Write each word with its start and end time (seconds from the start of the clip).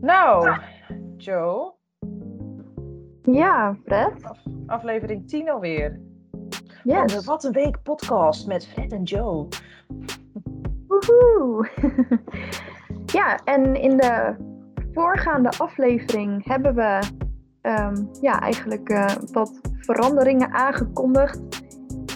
Nou, 0.00 0.56
Joe, 1.16 1.72
Ja, 3.22 3.76
Fred. 3.84 4.12
af- 4.24 4.44
aflevering 4.66 5.28
10 5.28 5.50
alweer. 5.50 6.00
Yes. 6.84 6.96
Van 6.96 7.06
de 7.06 7.22
Wat 7.24 7.44
een 7.44 7.52
Week 7.52 7.82
podcast 7.82 8.46
met 8.46 8.66
Fred 8.66 8.92
en 8.92 9.02
Joe. 9.02 9.48
Woehoe. 10.88 11.68
ja, 13.18 13.38
en 13.44 13.74
in 13.74 13.96
de 13.96 14.34
voorgaande 14.92 15.50
aflevering 15.58 16.44
hebben 16.44 16.74
we 16.74 16.98
ehm, 17.60 18.04
ja, 18.20 18.40
eigenlijk 18.40 18.88
eh, 18.88 19.06
wat 19.32 19.60
veranderingen 19.78 20.52
aangekondigd. 20.52 21.40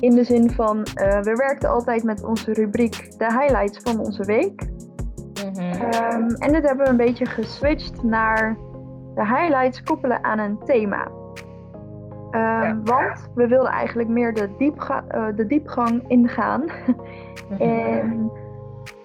In 0.00 0.14
de 0.14 0.24
zin 0.24 0.50
van, 0.50 0.82
eh, 0.82 1.20
we 1.20 1.34
werkten 1.36 1.70
altijd 1.70 2.02
met 2.04 2.24
onze 2.24 2.52
rubriek 2.52 3.18
de 3.18 3.26
highlights 3.38 3.78
van 3.78 3.98
onze 3.98 4.24
week. 4.24 4.70
Ehm, 5.46 6.28
en 6.28 6.52
dit 6.52 6.66
hebben 6.66 6.84
we 6.84 6.90
een 6.90 6.96
beetje 6.96 7.26
geswitcht 7.26 8.02
naar 8.02 8.56
de 9.14 9.26
highlights 9.26 9.82
koppelen 9.82 10.24
aan 10.24 10.38
een 10.38 10.58
thema. 10.64 11.08
Ehm, 12.30 12.40
Ja. 12.62 12.80
Want 12.84 13.30
we 13.34 13.46
wilden 13.46 13.70
eigenlijk 13.70 14.08
meer 14.08 14.34
de, 14.34 14.48
diepga- 14.58 15.04
eh, 15.08 15.26
de 15.36 15.46
diepgang 15.46 16.04
ingaan. 16.08 16.64
En 17.58 18.30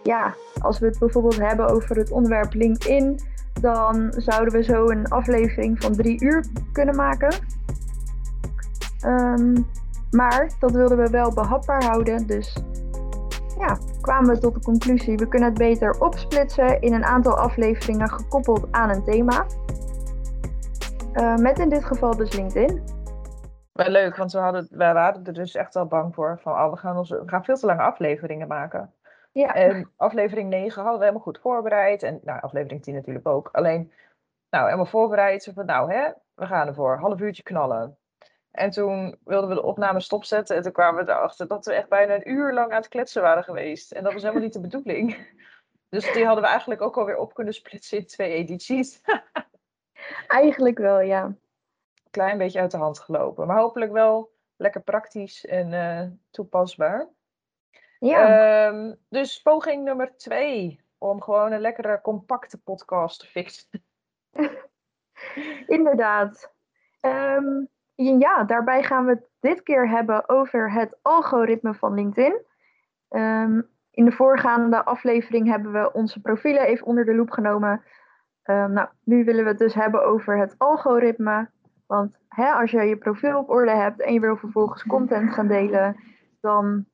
ja, 0.03 0.33
als 0.61 0.79
we 0.79 0.85
het 0.85 0.99
bijvoorbeeld 0.99 1.37
hebben 1.41 1.69
over 1.69 1.95
het 1.97 2.11
onderwerp 2.11 2.53
LinkedIn, 2.53 3.19
dan 3.61 4.13
zouden 4.17 4.53
we 4.53 4.63
zo 4.63 4.89
een 4.89 5.07
aflevering 5.07 5.81
van 5.83 5.93
drie 5.93 6.23
uur 6.23 6.45
kunnen 6.71 6.95
maken. 6.95 7.33
Ehm, 8.99 9.55
maar 10.11 10.49
dat 10.59 10.71
wilden 10.71 10.97
we 10.97 11.09
wel 11.09 11.33
behapbaar 11.33 11.83
houden, 11.83 12.27
dus 12.27 12.57
ja, 13.57 13.77
kwamen 14.01 14.35
we 14.35 14.39
tot 14.39 14.53
de 14.53 14.61
conclusie, 14.61 15.17
we 15.17 15.27
kunnen 15.27 15.49
het 15.49 15.57
beter 15.57 16.01
opsplitsen 16.01 16.81
in 16.81 16.93
een 16.93 17.05
aantal 17.05 17.37
afleveringen 17.37 18.09
gekoppeld 18.09 18.71
aan 18.71 18.89
een 18.89 19.03
thema. 19.03 19.45
Eh, 21.13 21.35
met 21.35 21.59
in 21.59 21.69
dit 21.69 21.85
geval 21.85 22.15
dus 22.15 22.33
LinkedIn. 22.33 22.83
Wel 23.73 23.89
leuk, 23.89 24.15
want 24.15 24.31
we, 24.31 24.37
hadden, 24.37 24.67
we 24.69 24.77
waren 24.77 25.25
er 25.25 25.33
dus 25.33 25.55
echt 25.55 25.75
al 25.75 25.85
bang 25.85 26.13
voor. 26.13 26.39
Van, 26.41 26.53
oh, 26.53 26.71
we, 26.71 26.77
gaan 26.77 26.97
onze, 26.97 27.21
we 27.21 27.29
gaan 27.29 27.43
veel 27.43 27.55
te 27.55 27.65
lange 27.65 27.81
afleveringen 27.81 28.47
maken. 28.47 28.93
Ja, 29.31 29.53
En 29.53 29.91
aflevering 29.95 30.49
9 30.49 30.81
hadden 30.81 30.99
we 30.99 31.05
helemaal 31.05 31.25
goed 31.25 31.39
voorbereid. 31.39 32.03
En 32.03 32.19
nou, 32.23 32.41
aflevering 32.41 32.83
10 32.83 32.93
natuurlijk 32.93 33.27
ook. 33.27 33.49
Alleen, 33.51 33.91
nou, 34.49 34.65
helemaal 34.65 34.85
voorbereid. 34.85 35.51
Van, 35.53 35.65
nou, 35.65 35.93
hè, 35.93 36.11
we 36.35 36.45
gaan 36.45 36.67
ervoor. 36.67 36.97
Half 36.97 37.19
uurtje 37.19 37.43
knallen. 37.43 37.96
En 38.57 38.69
toen 38.69 39.17
wilden 39.23 39.49
we 39.49 39.55
de 39.55 39.63
opname 39.63 39.99
stopzetten. 39.99 40.55
En 40.55 40.61
toen 40.61 40.71
kwamen 40.71 41.05
we 41.05 41.11
erachter 41.11 41.47
dat 41.47 41.65
we 41.65 41.73
echt 41.73 41.89
bijna 41.89 42.15
een 42.15 42.29
uur 42.31 42.53
lang 42.53 42.71
aan 42.71 42.77
het 42.77 42.87
kletsen 42.87 43.21
waren 43.21 43.43
geweest. 43.43 43.91
En 43.91 44.03
dat 44.03 44.13
was 44.13 44.21
helemaal 44.21 44.43
niet 44.43 44.53
de 44.53 44.59
bedoeling. 44.59 45.15
Dus 45.89 46.13
die 46.13 46.25
hadden 46.25 46.43
we 46.43 46.49
eigenlijk 46.49 46.81
ook 46.81 46.97
alweer 46.97 47.17
op 47.17 47.33
kunnen 47.33 47.53
splitsen 47.53 47.97
in 47.97 48.05
twee 48.05 48.31
edities. 48.31 49.01
eigenlijk 50.27 50.77
wel, 50.77 50.99
ja. 50.99 51.35
Klein 52.11 52.37
beetje 52.37 52.59
uit 52.59 52.71
de 52.71 52.77
hand 52.77 52.99
gelopen. 52.99 53.47
Maar 53.47 53.57
hopelijk 53.57 53.91
wel 53.91 54.31
lekker 54.55 54.81
praktisch 54.81 55.45
en 55.45 55.73
eh, 55.73 56.07
toepasbaar. 56.31 57.07
Ja, 57.99 58.67
Ehm, 58.67 58.93
dus 59.09 59.41
poging 59.41 59.83
nummer 59.83 60.17
twee. 60.17 60.81
Om 60.97 61.21
gewoon 61.21 61.51
een 61.51 61.61
lekkere 61.61 62.01
compacte 62.01 62.57
podcast 62.57 63.19
te 63.19 63.27
fixen. 63.27 63.83
inderdaad. 65.77 66.53
Ehm, 66.99 67.63
ja, 68.03 68.43
daarbij 68.43 68.83
gaan 68.83 69.05
we 69.05 69.11
het 69.11 69.29
dit 69.39 69.63
keer 69.63 69.89
hebben 69.89 70.29
over 70.29 70.71
het 70.71 70.97
algoritme 71.01 71.73
van 71.73 71.93
LinkedIn. 71.93 72.41
Ehm, 73.09 73.61
in 73.91 74.05
de 74.05 74.11
voorgaande 74.11 74.85
aflevering 74.85 75.47
hebben 75.47 75.71
we 75.71 75.93
onze 75.93 76.21
profielen 76.21 76.61
even 76.61 76.85
onder 76.85 77.05
de 77.05 77.15
loep 77.15 77.29
genomen. 77.29 77.83
Ehm, 78.43 78.71
nou, 78.71 78.87
nu 79.03 79.23
willen 79.23 79.43
we 79.43 79.49
het 79.49 79.59
dus 79.59 79.73
hebben 79.73 80.05
over 80.05 80.37
het 80.37 80.55
algoritme. 80.57 81.49
Want 81.85 82.17
hè, 82.29 82.51
als 82.51 82.71
je 82.71 82.81
je 82.81 82.97
profiel 82.97 83.37
op 83.37 83.49
orde 83.49 83.71
hebt 83.71 84.01
en 84.01 84.13
je 84.13 84.19
wil 84.19 84.37
vervolgens 84.37 84.83
content 84.83 85.33
gaan 85.33 85.47
delen, 85.47 85.95
dan 86.41 86.85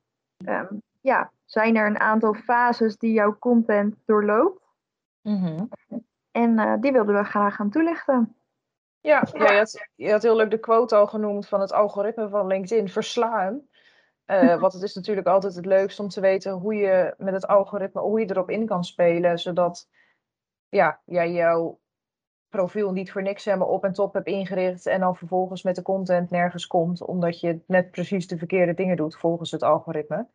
ehm, 0.44 0.74
ja, 1.00 1.30
zijn 1.44 1.76
er 1.76 1.86
een 1.86 2.00
aantal 2.00 2.34
fases 2.34 2.96
die 2.96 3.12
jouw 3.12 3.38
content 3.38 3.96
doorloopt. 4.04 4.62
En 6.30 6.58
eh, 6.58 6.74
die 6.80 6.92
wilden 6.92 7.14
we 7.14 7.24
graag 7.24 7.54
gaan 7.54 7.70
toelichten. 7.70 8.36
Ja, 9.04 9.28
ja 9.32 9.52
je, 9.52 9.58
had, 9.58 9.88
je 9.94 10.10
had 10.10 10.22
heel 10.22 10.36
leuk 10.36 10.50
de 10.50 10.58
quote 10.58 10.94
al 10.94 11.06
genoemd 11.06 11.48
van 11.48 11.60
het 11.60 11.72
algoritme 11.72 12.28
van 12.28 12.46
LinkedIn. 12.46 12.88
Verslaan. 12.88 13.68
Eh 14.24 14.56
want 14.60 14.72
het 14.72 14.82
is 14.82 14.94
natuurlijk 14.94 15.26
altijd 15.26 15.54
het 15.54 15.66
leukst 15.66 16.00
om 16.00 16.08
te 16.08 16.20
weten 16.20 16.52
hoe 16.52 16.74
je 16.74 17.14
met 17.18 17.34
het 17.34 17.46
algoritme, 17.46 18.00
hoe 18.00 18.20
je 18.20 18.30
erop 18.30 18.50
in 18.50 18.66
kan 18.66 18.84
spelen. 18.84 19.38
Zodat 19.38 19.88
ja, 20.68 21.00
jij 21.04 21.32
jouw 21.32 21.80
profiel 22.48 22.92
niet 22.92 23.12
voor 23.12 23.22
niks 23.22 23.44
helemaal 23.44 23.68
op 23.68 23.84
en 23.84 23.92
top 23.92 24.14
hebt 24.14 24.26
ingericht. 24.26 24.86
En 24.86 25.00
dan 25.00 25.16
vervolgens 25.16 25.62
met 25.62 25.74
de 25.74 25.82
content 25.82 26.30
nergens 26.30 26.66
komt. 26.66 27.02
Omdat 27.02 27.40
je 27.40 27.60
net 27.66 27.90
precies 27.90 28.26
de 28.26 28.38
verkeerde 28.38 28.74
dingen 28.74 28.96
doet 28.96 29.16
volgens 29.16 29.50
het 29.50 29.62
algoritme. 29.62 30.26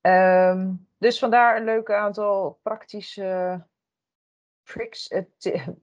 Ehm, 0.00 0.72
dus 0.98 1.18
vandaar 1.18 1.56
een 1.56 1.64
leuke 1.64 1.94
aantal 1.94 2.58
praktische 2.62 3.62
tricks. 4.62 5.14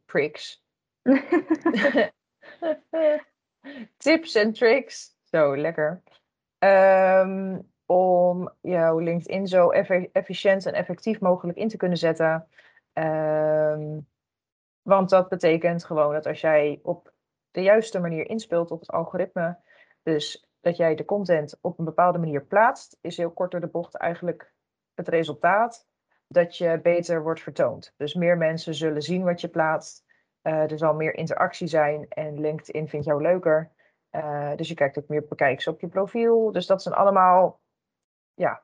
pricks. 0.06 0.66
Tips 3.98 4.36
en 4.36 4.54
tricks. 4.54 5.16
Zo, 5.24 5.58
lekker. 5.58 6.04
Ehm, 6.58 7.60
om 7.86 8.54
jouw 8.62 9.00
LinkedIn 9.00 9.48
zo 9.48 9.70
efficiënt 10.12 10.66
en 10.66 10.74
effectief 10.74 11.20
mogelijk 11.20 11.58
in 11.58 11.68
te 11.68 11.78
kunnen 11.78 11.98
zetten. 11.98 12.48
Ehm, 12.94 14.00
want 14.82 15.10
dat 15.10 15.30
betekent 15.30 15.86
gewoon 15.86 16.14
dat 16.14 16.26
als 16.26 16.42
jij 16.42 16.80
op 16.84 17.14
de 17.52 17.62
juiste 17.62 18.00
manier 18.00 18.30
inspeelt 18.30 18.72
op 18.72 18.80
het 18.80 18.92
algoritme, 18.92 19.58
dus 20.04 20.48
dat 20.62 20.78
jij 20.78 20.96
de 20.96 21.06
content 21.06 21.58
op 21.62 21.80
een 21.80 21.86
bepaalde 21.86 22.18
manier 22.18 22.46
plaatst, 22.46 22.98
is 23.02 23.18
heel 23.18 23.32
kort 23.32 23.52
door 23.52 23.60
de 23.60 23.68
bocht 23.68 23.96
eigenlijk 23.96 24.54
het 24.94 25.08
resultaat 25.08 25.88
dat 26.28 26.58
je 26.58 26.80
beter 26.82 27.24
wordt 27.24 27.42
vertoond. 27.42 27.94
Dus 27.98 28.14
meer 28.14 28.38
mensen 28.38 28.74
zullen 28.74 29.02
zien 29.02 29.24
wat 29.24 29.42
je 29.42 29.48
plaatst. 29.48 30.06
Eh, 30.48 30.72
er 30.72 30.78
zal 30.78 30.94
meer 30.94 31.16
interactie 31.16 31.68
zijn 31.68 32.06
en 32.10 32.40
LinkedIn 32.40 32.90
vindt 32.90 33.06
jou 33.06 33.22
leuker. 33.22 33.72
Eh, 34.10 34.56
dus 34.56 34.68
je 34.68 34.74
krijgt 34.74 34.98
ook 34.98 35.08
meer 35.08 35.26
bekijks 35.28 35.68
op 35.68 35.80
je 35.80 35.88
profiel. 35.88 36.52
Dus 36.52 36.66
dat 36.66 36.82
zijn 36.82 36.96
allemaal, 36.96 37.60
ja, 38.34 38.64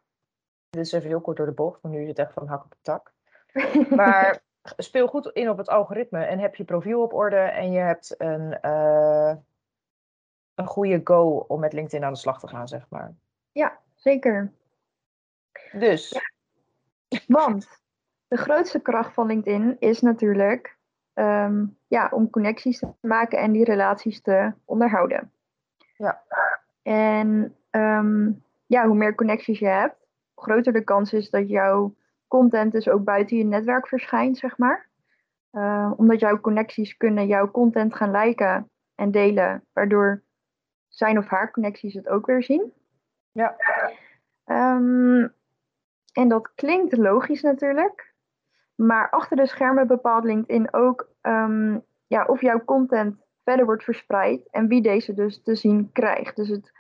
dit 0.70 0.86
is 0.86 0.92
even 0.92 1.08
heel 1.08 1.22
kort 1.22 1.38
door 1.38 1.46
de 1.46 1.52
bocht, 1.52 1.82
want 1.82 1.94
nu 1.94 2.02
is 2.02 2.08
het 2.08 2.20
echt 2.20 2.34
van 2.34 2.48
hak 2.48 2.64
op 2.64 2.72
de 2.72 2.78
tak. 2.82 3.14
Maar 3.96 4.42
speel 4.62 5.08
goed 5.08 5.28
in 5.28 5.50
op 5.50 5.58
het 5.58 5.70
algoritme 5.70 6.24
en 6.24 6.40
heb 6.40 6.56
je 6.56 6.64
profiel 6.64 7.02
op 7.02 7.14
orde 7.14 7.38
en 7.38 7.72
je 7.72 7.80
hebt 7.80 8.16
een, 8.18 8.60
eh, 8.60 9.36
een 10.56 10.68
goede 10.68 11.02
go 11.04 11.46
om 11.48 11.60
met 11.60 11.74
LinkedIn 11.74 12.06
aan 12.06 12.14
de 12.14 12.20
slag 12.20 12.40
te 12.40 12.48
gaan, 12.48 12.68
zeg 12.68 12.86
maar. 12.90 13.16
ja, 13.52 13.80
zeker. 13.96 14.54
Dus, 15.72 16.22
Want 17.28 17.82
de 18.28 18.38
grootste 18.38 18.80
kracht 18.80 19.14
van 19.14 19.28
LinkedIn 19.28 19.76
is 19.80 20.02
natuurlijk 20.02 20.82
ehm, 21.14 21.66
ja, 21.88 22.10
om 22.12 22.30
connecties 22.30 22.80
te 22.80 22.88
maken 23.02 23.40
en 23.40 23.52
die 23.52 23.64
relaties 23.64 24.22
te 24.22 24.54
onderhouden. 24.66 25.32
Ja. 25.98 26.22
En 26.82 27.56
ehm, 27.70 28.32
ja, 28.66 28.88
hoe 28.88 28.96
meer 28.96 29.16
connecties 29.16 29.60
je 29.60 29.68
hebt, 29.68 29.96
hoe 30.34 30.44
groter 30.44 30.74
de 30.74 30.84
kans 30.84 31.14
is 31.14 31.30
dat 31.30 31.50
jouw 31.50 31.96
content 32.28 32.72
dus 32.72 32.90
ook 32.90 33.04
buiten 33.04 33.38
je 33.38 33.44
netwerk 33.44 33.88
verschijnt, 33.88 34.38
zeg 34.38 34.58
maar. 34.58 34.90
Eh, 35.52 35.92
omdat 35.96 36.20
jouw 36.20 36.40
connecties 36.40 36.98
kunnen 36.98 37.28
jouw 37.28 37.52
content 37.52 37.96
gaan 37.96 38.12
liken 38.12 38.70
en 38.96 39.12
delen, 39.12 39.64
waardoor 39.74 40.24
zijn 40.88 41.18
of 41.18 41.28
haar 41.28 41.52
connecties 41.52 41.94
het 41.94 42.10
ook 42.10 42.26
weer 42.26 42.44
zien. 42.44 42.74
ja, 43.32 43.56
Ehm, 44.44 45.28
en 46.14 46.28
dat 46.28 46.52
klinkt 46.56 46.98
logisch 46.98 47.42
natuurlijk. 47.42 48.13
Maar 48.76 49.10
achter 49.10 49.38
de 49.38 49.48
schermen 49.48 49.88
bepaalt 49.88 50.24
LinkedIn 50.24 50.74
ook 50.74 51.10
ehm, 51.22 51.80
ja, 52.08 52.26
of 52.26 52.42
jouw 52.42 52.64
content 52.64 53.24
verder 53.44 53.66
wordt 53.66 53.84
verspreid 53.84 54.50
en 54.50 54.68
wie 54.68 54.82
deze 54.82 55.14
dus 55.14 55.42
te 55.42 55.56
zien 55.56 55.92
krijgt. 55.92 56.36
Dus 56.36 56.50
het 56.50 56.72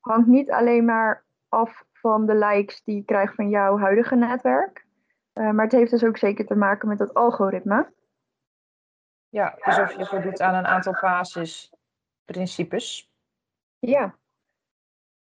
hangt 0.00 0.26
niet 0.26 0.50
alleen 0.50 0.84
maar 0.84 1.24
af 1.48 1.84
van 1.92 2.26
de 2.26 2.34
likes 2.34 2.82
die 2.84 2.96
je 2.96 3.04
krijgt 3.04 3.34
van 3.34 3.48
jouw 3.48 3.78
huidige 3.78 4.16
netwerk. 4.16 4.86
Eh, 5.32 5.50
maar 5.50 5.64
het 5.64 5.72
heeft 5.72 5.90
dus 5.90 6.04
ook 6.04 6.16
zeker 6.16 6.46
te 6.46 6.54
maken 6.54 6.88
met 6.88 6.98
het 6.98 7.14
algoritme. 7.14 7.92
ja, 9.28 9.58
dus 9.64 9.78
of 9.78 9.96
je 9.96 10.06
voldoet 10.06 10.40
aan 10.40 10.54
een 10.54 10.66
aantal 10.66 10.96
basisprincipes. 11.00 13.12
Ja. 13.78 14.14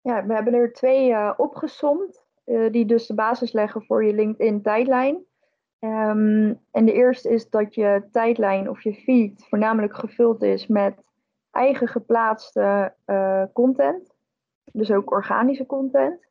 ja, 0.01 0.27
we 0.27 0.35
hebben 0.35 0.55
er 0.55 0.73
twee 0.73 1.13
eh, 1.13 1.33
opgesomd, 1.37 2.25
eh, 2.45 2.73
die 2.73 2.87
dus 2.87 3.07
de 3.07 3.15
basis 3.15 3.53
leggen 3.53 3.85
voor 3.85 4.05
je 4.05 4.15
LinkedIn-tijdlijn. 4.15 5.25
Ehm, 5.83 6.55
en 6.71 6.85
de 6.85 6.93
eerste 6.93 7.29
is 7.29 7.51
dat 7.51 7.75
je 7.75 8.09
tijdlijn 8.13 8.71
of 8.71 8.83
je 8.83 8.95
feed 8.95 9.47
voornamelijk 9.49 9.95
gevuld 9.95 10.43
is 10.43 10.67
met 10.67 11.11
eigen 11.51 11.89
geplaatste 11.89 12.95
eh, 13.05 13.45
content. 13.53 14.15
Dus 14.73 14.91
ook 14.91 15.11
organische 15.11 15.67
content. 15.67 16.27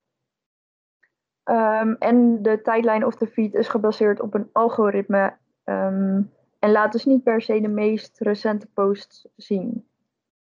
Ehm, 1.43 1.93
en 1.99 2.41
de 2.41 2.61
tijdlijn 2.61 3.05
of 3.05 3.15
de 3.15 3.27
feed 3.27 3.53
is 3.53 3.67
gebaseerd 3.67 4.21
op 4.21 4.33
een 4.33 4.49
algoritme 4.51 5.37
ehm, 5.63 6.21
en 6.59 6.71
laat 6.71 6.91
dus 6.91 7.05
niet 7.05 7.23
per 7.23 7.41
se 7.41 7.61
de 7.61 7.67
meest 7.67 8.19
recente 8.19 8.67
posts 8.67 9.27
zien. 9.35 9.87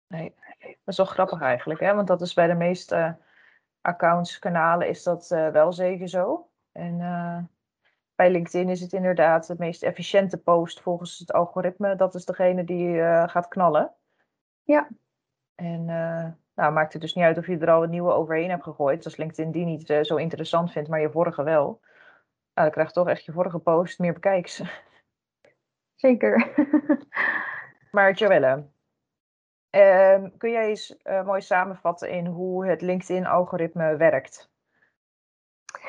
Nee, 0.07 0.35
dat 0.61 0.77
is 0.85 0.97
wel 0.97 1.07
grappig 1.07 1.41
eigenlijk, 1.41 1.81
hè? 1.81 1.95
want 1.95 2.09
dat 2.09 2.21
is 2.21 2.35
bij 2.35 2.47
de 2.47 2.55
meeste 2.55 3.17
accounts, 3.81 4.39
kanalen, 4.39 4.89
is 4.89 5.03
dat 5.03 5.31
uh, 5.33 5.49
wel 5.49 5.73
zeker 5.73 6.09
zo. 6.09 6.49
En 6.73 7.01
bij 8.15 8.31
LinkedIn 8.31 8.69
is 8.69 8.81
het 8.81 8.93
inderdaad 8.93 9.47
de 9.47 9.55
meest 9.59 9.83
efficiënte 9.83 10.39
post 10.39 10.81
volgens 10.81 11.19
het 11.19 11.33
algoritme. 11.33 11.97
Dat 11.97 12.15
is 12.15 12.25
degene 12.25 12.65
die 12.65 12.89
uh, 12.89 13.29
gaat 13.29 13.49
knallen. 13.49 13.93
Ja. 14.63 14.89
En 15.55 15.85
nou, 16.55 16.73
maakt 16.73 16.93
het 16.93 17.03
dus 17.03 17.15
niet 17.15 17.25
uit 17.25 17.39
of 17.39 17.47
je 17.47 17.59
er 17.59 17.71
al 17.71 17.83
een 17.83 17.91
nieuwe 17.91 18.13
overheen 18.13 18.51
hebt 18.51 18.63
gegooid. 18.63 19.05
Als 19.05 19.17
LinkedIn 19.17 19.51
die 19.51 19.65
niet 19.65 19.99
zo 20.03 20.17
interessant 20.17 20.73
vindt, 20.73 20.89
maar 20.89 21.01
je 21.01 21.11
vorige 21.11 21.43
wel. 21.43 21.81
Nou, 22.55 22.67
dan 22.67 22.71
krijgt 22.71 22.95
toch 22.95 23.09
echt 23.09 23.25
je 23.25 23.33
vorige 23.33 23.59
post 23.59 23.99
meer 23.99 24.13
bekijks. 24.13 24.63
Zeker. 25.95 26.53
maar 27.91 28.13
Joelle, 28.13 28.67
uh, 29.71 30.25
kun 30.39 30.51
jij 30.51 30.69
eens 30.69 30.97
mooi 31.25 31.41
samenvatten 31.41 32.11
in 32.11 32.27
hoe 32.27 32.67
het 32.67 32.81
LinkedIn-algoritme 32.81 33.97
werkt? 33.97 34.51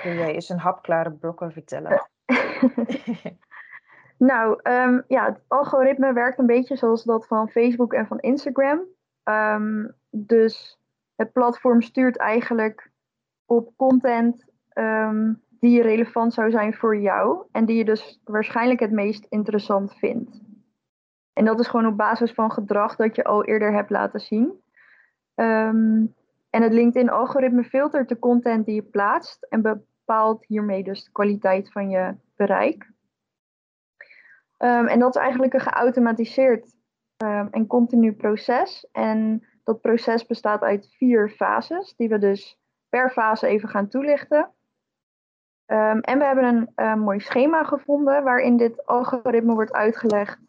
Kun 0.01 0.15
jij 0.15 0.33
eens 0.33 0.49
een 0.49 0.59
hapklare 0.59 1.11
blokken 1.11 1.51
vertellen? 1.51 2.09
nou, 4.31 4.59
um, 4.63 5.03
ja, 5.07 5.25
het 5.25 5.41
algoritme 5.47 6.13
werkt 6.13 6.39
een 6.39 6.45
beetje 6.45 6.75
zoals 6.75 7.03
dat 7.03 7.27
van 7.27 7.49
Facebook 7.49 7.93
en 7.93 8.07
van 8.07 8.19
Instagram. 8.19 8.81
Um, 9.23 9.93
dus 10.09 10.79
het 11.15 11.31
platform 11.31 11.81
stuurt 11.81 12.17
eigenlijk 12.17 12.91
op 13.45 13.73
content 13.75 14.45
um, 14.73 15.41
die 15.59 15.81
relevant 15.81 16.33
zou 16.33 16.51
zijn 16.51 16.73
voor 16.73 16.97
jou 16.97 17.45
en 17.51 17.65
die 17.65 17.77
je 17.77 17.85
dus 17.85 18.21
waarschijnlijk 18.23 18.79
het 18.79 18.91
meest 18.91 19.25
interessant 19.29 19.93
vindt. 19.93 20.41
En 21.33 21.45
dat 21.45 21.59
is 21.59 21.67
gewoon 21.67 21.85
op 21.85 21.97
basis 21.97 22.31
van 22.31 22.51
gedrag 22.51 22.95
dat 22.95 23.15
je 23.15 23.23
al 23.23 23.43
eerder 23.43 23.73
hebt 23.73 23.89
laten 23.89 24.19
zien. 24.19 24.61
En 26.53 26.61
het 26.61 26.73
LinkedIn-algoritme 26.73 27.63
filtert 27.63 28.09
de 28.09 28.19
content 28.19 28.65
die 28.65 28.75
je 28.75 28.81
plaatst 28.81 29.43
en 29.49 29.61
bepaalt 29.61 30.45
hiermee 30.45 30.83
dus 30.83 31.03
de 31.03 31.11
kwaliteit 31.11 31.71
van 31.71 31.89
je 31.89 32.15
bereik. 32.35 32.91
Um, 34.57 34.87
en 34.87 34.99
dat 34.99 35.15
is 35.15 35.21
eigenlijk 35.21 35.53
een 35.53 35.59
geautomatiseerd 35.59 36.75
um, 37.17 37.47
en 37.51 37.67
continu 37.67 38.13
proces. 38.13 38.87
En 38.91 39.47
dat 39.63 39.81
proces 39.81 40.25
bestaat 40.25 40.61
uit 40.61 40.95
vier 40.97 41.29
fases, 41.29 41.95
die 41.95 42.09
we 42.09 42.17
dus 42.17 42.59
per 42.89 43.11
fase 43.11 43.47
even 43.47 43.69
gaan 43.69 43.87
toelichten. 43.87 44.53
Um, 45.65 45.99
en 45.99 46.19
we 46.19 46.25
hebben 46.25 46.71
een, 46.75 46.99
mooi 46.99 47.19
schema 47.19 47.63
gevonden 47.63 48.23
waarin 48.23 48.57
dit 48.57 48.85
algoritme 48.85 49.53
wordt 49.53 49.73
uitgelegd 49.73 50.39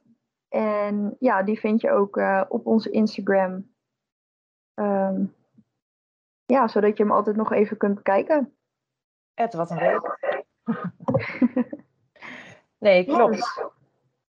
en 0.48 1.16
ja, 1.18 1.42
die 1.42 1.58
vind 1.58 1.80
je 1.80 1.90
ook 1.90 2.16
uh, 2.16 2.44
op 2.48 2.66
onze 2.66 2.90
Instagram. 2.90 3.72
Ja, 6.46 6.68
zodat 6.68 6.96
je 6.96 7.02
hem 7.02 7.12
altijd 7.12 7.36
nog 7.36 7.52
even 7.52 7.76
kunt 7.76 7.94
bekijken. 7.94 8.56
Ed, 9.34 9.54
wat 9.54 9.70
een 9.70 9.78
leuk. 9.78 10.33
Nee, 12.84 13.04
klopt. 13.04 13.62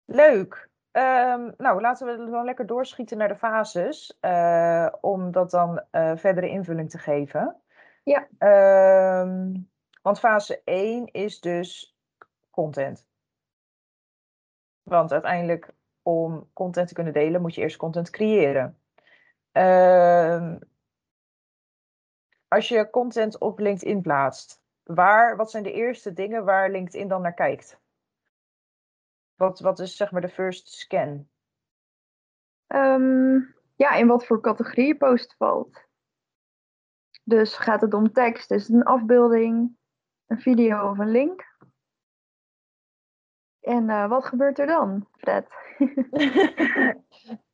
Leuk. 0.06 0.70
Um, 0.92 1.54
nou, 1.58 1.82
laten 1.82 2.08
we 2.08 2.32
dan 2.32 2.46
lekker 2.46 2.66
doorschieten 2.66 3.18
naar 3.18 3.28
de 3.28 3.36
fases. 3.36 4.18
Uh, 4.22 4.88
om 5.02 5.32
dat 5.32 5.52
dan 5.52 5.84
uh, 5.92 6.16
verdere 6.16 6.50
invulling 6.50 6.90
te 6.90 6.98
geven. 6.98 7.56
Ja. 8.04 8.28
Um, 9.22 9.70
want 10.02 10.20
fase 10.20 10.62
1 10.64 11.12
is 11.12 11.40
dus 11.40 11.98
content. 12.50 13.08
Want 14.84 15.12
uiteindelijk 15.12 15.74
om 16.02 16.50
content 16.54 16.88
te 16.88 16.94
kunnen 16.94 17.14
delen, 17.14 17.42
moet 17.42 17.56
je 17.56 17.62
eerst 17.62 17.78
content 17.78 18.10
creëren. 18.10 18.78
Uh, 19.54 20.56
als 22.48 22.68
je 22.68 22.90
content 22.90 23.38
op 23.38 23.60
LinkedIn 23.60 24.02
plaatst, 24.02 24.62
waar, 24.84 25.36
wat 25.36 25.52
zijn 25.52 25.64
de 25.64 25.72
eerste 25.72 26.14
dingen 26.14 26.46
waar 26.46 26.70
LinkedIn 26.70 27.08
dan 27.08 27.22
naar 27.22 27.34
kijkt? 27.34 27.80
Wat, 29.40 29.60
wat 29.60 29.80
is 29.80 29.96
zeg 29.96 30.12
maar 30.12 30.22
de 30.22 30.30
first 30.30 30.68
scan? 30.68 31.28
Um, 32.68 33.56
ja, 33.76 33.92
in 33.92 34.08
wat 34.08 34.26
voor 34.26 34.42
categorie 34.42 34.88
je 34.88 34.98
post 34.98 35.36
valt. 35.38 35.88
Dus 37.24 37.58
gaat 37.58 37.82
het 37.82 37.94
om 37.94 38.12
tekst, 38.12 38.52
is 38.52 38.68
het 38.68 38.76
een 38.76 38.84
afbeelding, 38.84 39.78
een 40.28 40.40
video 40.40 40.90
of 40.90 40.98
een 40.98 41.12
link? 41.12 41.56
En 43.60 43.90
uh, 43.90 44.10
wat 44.10 44.26
gebeurt 44.26 44.60
er 44.60 44.68
dan, 44.68 45.08
Fred? 45.18 45.48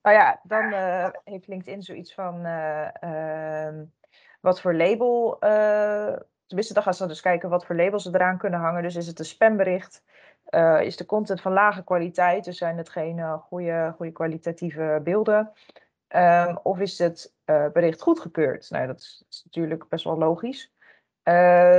nou 0.01 0.15
ja, 0.19 0.39
dan 0.43 0.65
uh, 0.65 1.09
heeft 1.23 1.47
LinkedIn 1.47 1.83
zoiets 1.83 2.13
van 2.13 2.45
uh, 2.45 3.69
wat 4.41 4.61
voor 4.61 4.75
label. 4.75 5.37
tenminste, 6.45 6.73
dan 6.73 6.83
gaan 6.83 6.93
ze 6.93 7.07
dus 7.07 7.21
kijken 7.21 7.49
wat 7.49 7.65
voor 7.65 7.75
labels 7.75 8.03
ze 8.03 8.13
eraan 8.13 8.37
kunnen 8.37 8.59
hangen. 8.59 8.83
Dus 8.83 8.95
is 8.95 9.07
het 9.07 9.19
een 9.19 9.25
spambericht? 9.25 10.03
Is 10.81 10.97
de 10.97 11.05
content 11.05 11.41
van 11.41 11.53
lage 11.53 11.83
kwaliteit? 11.83 12.43
Dus 12.43 12.57
zijn 12.57 12.77
het 12.77 12.89
geen 12.89 13.39
goede, 13.39 13.93
goede 13.95 14.11
kwalitatieve 14.11 15.01
beelden? 15.03 15.51
Um, 16.15 16.59
of 16.63 16.79
is 16.79 16.99
het 16.99 17.33
bericht 17.73 18.01
goedgekeurd? 18.01 18.69
Nou, 18.69 18.87
dat 18.87 18.99
is, 18.99 19.25
is 19.29 19.41
natuurlijk 19.43 19.87
best 19.87 20.03
wel 20.03 20.17
logisch. 20.17 20.73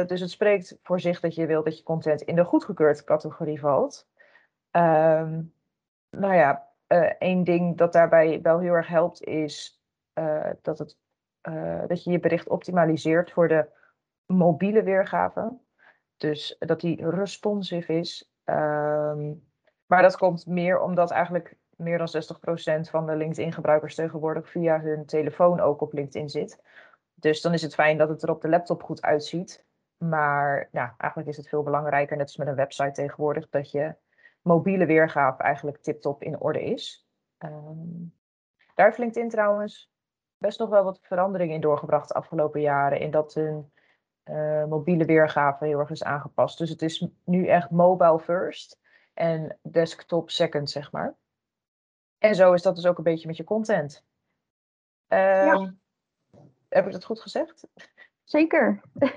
dus 0.07 0.21
het 0.21 0.31
spreekt 0.31 0.79
voor 0.83 1.01
zich 1.01 1.21
dat 1.21 1.35
je 1.35 1.47
wilt 1.47 1.65
dat 1.65 1.79
je 1.79 1.83
content 1.83 2.23
in 2.23 2.37
de 2.37 2.45
goedgekeurd 2.45 3.05
categorie 3.05 3.61
valt. 3.61 4.09
Um, 4.71 5.55
nou 6.11 6.35
ja, 6.35 6.69
uh, 6.89 7.13
één 7.19 7.45
ding 7.45 7.77
dat 7.77 7.93
daarbij 7.93 8.41
wel 8.43 8.59
heel 8.59 8.73
erg 8.73 8.89
helpt 8.89 9.23
is 9.25 9.83
uh, 10.15 10.51
dat, 10.63 10.79
het, 10.79 10.97
uh, 11.49 11.83
dat 11.87 12.05
je 12.05 12.11
je 12.11 12.21
bericht 12.21 12.49
optimaliseert 12.49 13.33
voor 13.33 13.49
de 13.49 13.69
mobiele 14.27 14.83
weergave. 14.83 15.59
Dus 16.17 16.57
dat 16.59 16.81
die 16.81 17.11
responsive 17.11 17.93
is. 17.93 18.31
Um, 18.51 19.45
maar 19.87 20.03
dat 20.03 20.17
komt 20.17 20.47
meer 20.47 20.81
omdat 20.81 21.11
eigenlijk 21.11 21.57
meer 21.77 21.99
dan 21.99 22.09
60% 22.09 22.91
van 22.91 23.07
de 23.07 23.17
LinkedIn-gebruikers 23.17 23.95
tegenwoordig 23.95 24.51
via 24.51 24.81
hun 24.81 25.07
telefoon 25.07 25.61
ook 25.61 25.81
op 25.81 25.93
LinkedIn 25.93 26.29
zit. 26.29 26.63
Dus 27.15 27.41
dan 27.41 27.53
is 27.53 27.63
het 27.63 27.75
fijn 27.75 27.99
dat 27.99 28.09
het 28.09 28.23
er 28.23 28.31
op 28.31 28.41
de 28.41 28.49
laptop 28.49 28.83
goed 28.83 29.03
uitziet. 29.03 29.65
Maar 29.97 30.69
nou, 30.73 30.91
eigenlijk 30.99 31.31
is 31.31 31.37
het 31.37 31.49
veel 31.49 31.63
belangrijker, 31.63 32.17
net 32.17 32.27
als 32.27 32.37
met 32.37 32.47
een 32.47 32.55
website 32.55 32.91
tegenwoordig, 32.91 33.49
dat 33.49 33.71
je 33.71 33.95
mobiele 34.43 34.87
weergave 34.87 35.43
eigenlijk 35.43 35.83
tip-top 35.83 36.23
in 36.23 36.41
orde 36.41 36.65
is. 36.65 37.07
Um, 37.39 38.15
daar 38.75 38.87
heeft 38.87 38.99
LinkedIn 38.99 39.29
trouwens 39.29 39.91
best 40.39 40.59
nog 40.59 40.69
wel 40.69 40.85
wat 40.85 41.01
veranderingen 41.03 41.55
in 41.55 41.61
doorgebracht 41.61 42.09
de 42.09 42.15
afgelopen 42.15 42.61
jaren. 42.61 43.01
In 43.01 43.11
dat 43.11 43.35
hun 43.35 43.73
uh, 44.31 44.65
mobiele 44.65 45.05
weergave 45.05 45.65
heel 45.65 45.79
erg 45.79 45.91
is 45.91 46.05
aangepast. 46.05 46.59
Dus 46.59 46.71
het 46.71 46.83
is 46.83 47.07
nu 47.25 47.47
echt 47.47 47.71
mobile 47.71 48.21
first 48.21 48.79
en 49.15 49.59
desktop 49.63 50.31
second, 50.31 50.71
zeg 50.71 50.93
maar. 50.93 51.15
En 52.19 52.35
zo 52.35 52.53
is 52.53 52.63
dat 52.63 52.75
dus 52.75 52.87
ook 52.87 52.99
een 52.99 53.05
beetje 53.05 53.27
met 53.27 53.37
je 53.37 53.45
content. 53.45 54.05
Ja. 55.09 55.75
Heb 56.69 56.87
ik 56.87 56.93
dat 56.93 57.05
goed 57.05 57.21
gezegd? 57.21 57.67
Zeker. 58.25 58.81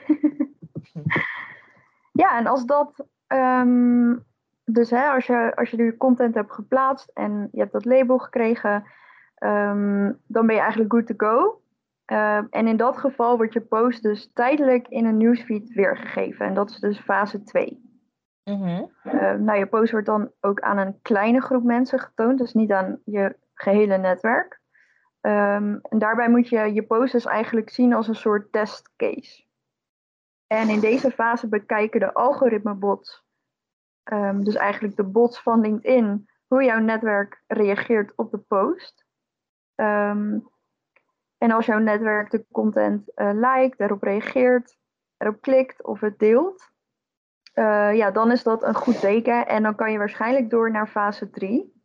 ja, 2.21 2.37
en 2.37 2.47
als 2.47 2.65
dat 2.65 3.05
um, 3.27 4.27
dus 4.73 4.89
hè, 4.89 5.09
als, 5.09 5.25
je, 5.25 5.55
als 5.55 5.69
je 5.69 5.77
nu 5.77 5.97
content 5.97 6.35
hebt 6.35 6.51
geplaatst 6.51 7.11
en 7.13 7.49
je 7.51 7.59
hebt 7.59 7.71
dat 7.71 7.85
label 7.85 8.17
gekregen, 8.17 8.85
um, 9.39 10.21
dan 10.27 10.45
ben 10.45 10.55
je 10.55 10.61
eigenlijk 10.61 10.91
good 10.91 11.07
to 11.07 11.13
go. 11.17 11.61
Uh, 12.11 12.43
en 12.49 12.67
in 12.67 12.77
dat 12.77 12.97
geval 12.97 13.37
wordt 13.37 13.53
je 13.53 13.61
post 13.61 14.03
dus 14.03 14.31
tijdelijk 14.33 14.87
in 14.87 15.05
een 15.05 15.17
newsfeed 15.17 15.73
weergegeven. 15.73 16.45
En 16.45 16.53
dat 16.53 16.69
is 16.69 16.79
dus 16.79 16.99
fase 16.99 17.43
2. 17.43 17.87
Mm 18.43 18.61
-hmm. 18.61 18.91
uh, 19.03 19.33
nou, 19.33 19.59
je 19.59 19.67
post 19.67 19.91
wordt 19.91 20.05
dan 20.05 20.31
ook 20.39 20.59
aan 20.59 20.77
een 20.77 21.01
kleine 21.01 21.41
groep 21.41 21.63
mensen 21.63 21.99
getoond, 21.99 22.37
dus 22.37 22.53
niet 22.53 22.71
aan 22.71 23.01
je 23.05 23.35
gehele 23.53 23.97
netwerk. 23.97 24.59
Um, 25.21 25.79
en 25.81 25.99
daarbij 25.99 26.29
moet 26.29 26.49
je 26.49 26.73
je 26.73 26.83
post 26.83 27.11
dus 27.11 27.25
eigenlijk 27.25 27.69
zien 27.69 27.93
als 27.93 28.07
een 28.07 28.15
soort 28.15 28.51
testcase. 28.51 29.43
En 30.47 30.69
in 30.69 30.79
deze 30.79 31.11
fase 31.11 31.47
bekijken 31.47 31.99
de 31.99 32.13
algoritmebots 32.13 33.27
Um, 34.13 34.43
dus 34.43 34.55
eigenlijk 34.55 34.95
de 34.95 35.03
bots 35.03 35.41
van 35.41 35.61
LinkedIn, 35.61 36.29
hoe 36.47 36.63
jouw 36.63 36.79
netwerk 36.79 37.43
reageert 37.47 38.13
op 38.15 38.31
de 38.31 38.37
post. 38.37 39.05
Um, 39.75 40.49
en 41.39 41.51
als 41.51 41.65
jouw 41.65 41.79
netwerk 41.79 42.31
de 42.31 42.46
content 42.51 43.12
uh, 43.15 43.31
liked, 43.34 43.79
erop 43.79 44.03
reageert, 44.03 44.77
erop 45.17 45.41
klikt 45.41 45.84
of 45.84 46.00
het 46.00 46.19
deelt, 46.19 46.72
uh, 47.53 47.96
ja, 47.96 48.12
dan 48.12 48.31
is 48.31 48.43
dat 48.43 48.63
een 48.63 48.75
goed 48.75 49.00
teken 49.00 49.48
en 49.48 49.63
dan 49.63 49.75
kan 49.75 49.91
je 49.91 49.98
waarschijnlijk 49.98 50.50
door 50.50 50.72
naar 50.72 50.88
fase 50.88 51.29
3. 51.29 51.77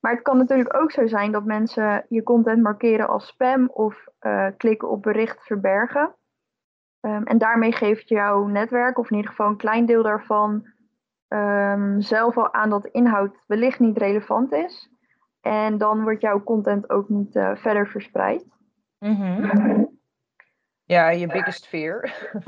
Maar 0.00 0.12
het 0.12 0.22
kan 0.22 0.36
natuurlijk 0.36 0.76
ook 0.76 0.90
zo 0.90 1.06
zijn 1.06 1.32
dat 1.32 1.44
mensen 1.44 2.06
je 2.08 2.22
content 2.22 2.62
markeren 2.62 3.08
als 3.08 3.26
spam 3.26 3.68
of 3.68 4.06
uh, 4.20 4.48
klikken 4.56 4.90
op 4.90 5.02
bericht 5.02 5.42
verbergen. 5.42 6.14
Um, 7.00 7.22
en 7.24 7.38
daarmee 7.38 7.72
geeft 7.72 8.08
jouw 8.08 8.46
netwerk, 8.46 8.98
of 8.98 9.10
in 9.10 9.16
ieder 9.16 9.30
geval 9.30 9.48
een 9.48 9.56
klein 9.56 9.86
deel 9.86 10.02
daarvan, 10.02 10.66
ehm, 11.28 12.00
zelf 12.00 12.36
al 12.36 12.52
aan 12.52 12.70
dat 12.70 12.86
inhoud 12.86 13.44
wellicht 13.46 13.78
niet 13.78 13.98
relevant 13.98 14.52
is. 14.52 14.90
En 15.40 15.78
dan 15.78 16.02
wordt 16.02 16.20
jouw 16.20 16.42
content 16.42 16.90
ook 16.90 17.08
niet 17.08 17.36
eh, 17.36 17.56
verder 17.56 17.88
verspreid. 17.88 18.44
Mhm. 18.98 19.84
Ja, 20.84 21.08
je 21.10 21.26
biggest 21.26 21.66
fear. 21.66 22.10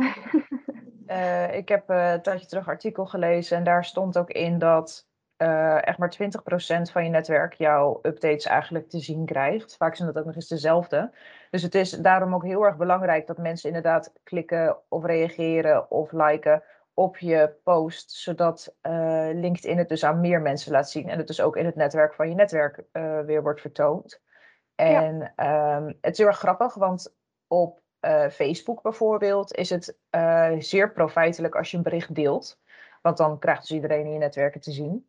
Eh, 1.11 1.57
ik 1.57 1.69
heb 1.69 1.91
uh, 1.91 2.13
een 2.13 2.23
tijdje 2.23 2.47
terug 2.47 2.67
een 2.67 2.73
artikel 2.73 3.07
gelezen 3.07 3.57
en 3.57 3.65
daar 3.65 3.85
stond 3.85 4.19
ook 4.19 4.31
in 4.31 4.59
dat 4.59 5.09
echt 5.37 5.99
maar 5.99 6.17
20% 6.89 6.91
van 6.93 7.05
je 7.05 7.11
netwerk 7.11 7.53
jouw 7.53 7.99
updates 8.03 8.45
eigenlijk 8.45 8.89
te 8.89 8.99
zien 8.99 9.25
krijgt. 9.25 9.77
Vaak 9.77 9.97
zijn 9.97 10.09
dat 10.09 10.19
ook 10.19 10.25
nog 10.25 10.35
eens 10.35 10.49
dezelfde. 10.49 11.13
Dus 11.51 11.63
het 11.63 11.75
is 11.75 11.91
daarom 11.91 12.35
ook 12.35 12.45
heel 12.45 12.63
erg 12.63 12.77
belangrijk 12.77 13.27
dat 13.27 13.39
mensen 13.39 13.69
inderdaad 13.69 14.13
klikken 14.23 14.77
of 14.89 15.05
reageren 15.05 15.91
of 15.91 16.13
liken 16.13 16.63
op 16.95 17.19
je 17.19 17.55
post, 17.65 18.11
zodat 18.13 18.77
uh, 18.83 19.29
LinkedIn 19.33 19.79
het 19.79 19.89
dus 19.89 20.05
aan 20.05 20.21
meer 20.21 20.41
mensen 20.41 20.73
laat 20.73 20.91
zien 20.91 21.09
en 21.09 21.19
het 21.19 21.27
dus 21.27 21.41
ook 21.41 21.57
in 21.57 21.67
het 21.67 21.75
netwerk 21.75 22.15
van 22.15 22.29
je 22.29 22.35
netwerk 22.35 22.85
uh, 22.93 23.21
weer 23.21 23.43
wordt 23.43 23.61
vertoond. 23.61 24.23
En 24.75 25.33
ja. 25.37 25.77
um, 25.77 25.99
het 26.01 26.13
is 26.13 26.19
heel 26.19 26.27
erg 26.27 26.39
grappig, 26.39 26.75
want 26.75 27.15
op 27.47 27.81
uh, 28.01 28.29
Facebook 28.29 28.83
bijvoorbeeld 28.83 29.55
is 29.55 29.71
het 29.71 29.99
zeer 30.59 30.93
profijtelijk 30.93 31.55
als 31.55 31.71
je 31.71 31.77
een 31.77 31.83
bericht 31.83 32.15
deelt. 32.15 32.61
Want 33.03 33.17
dan 33.17 33.39
krijgt 33.39 33.61
dus 33.61 33.71
iedereen 33.71 34.05
in 34.05 34.13
je 34.13 34.19
netwerken 34.19 34.61
te 34.61 34.73
zien. 34.73 35.09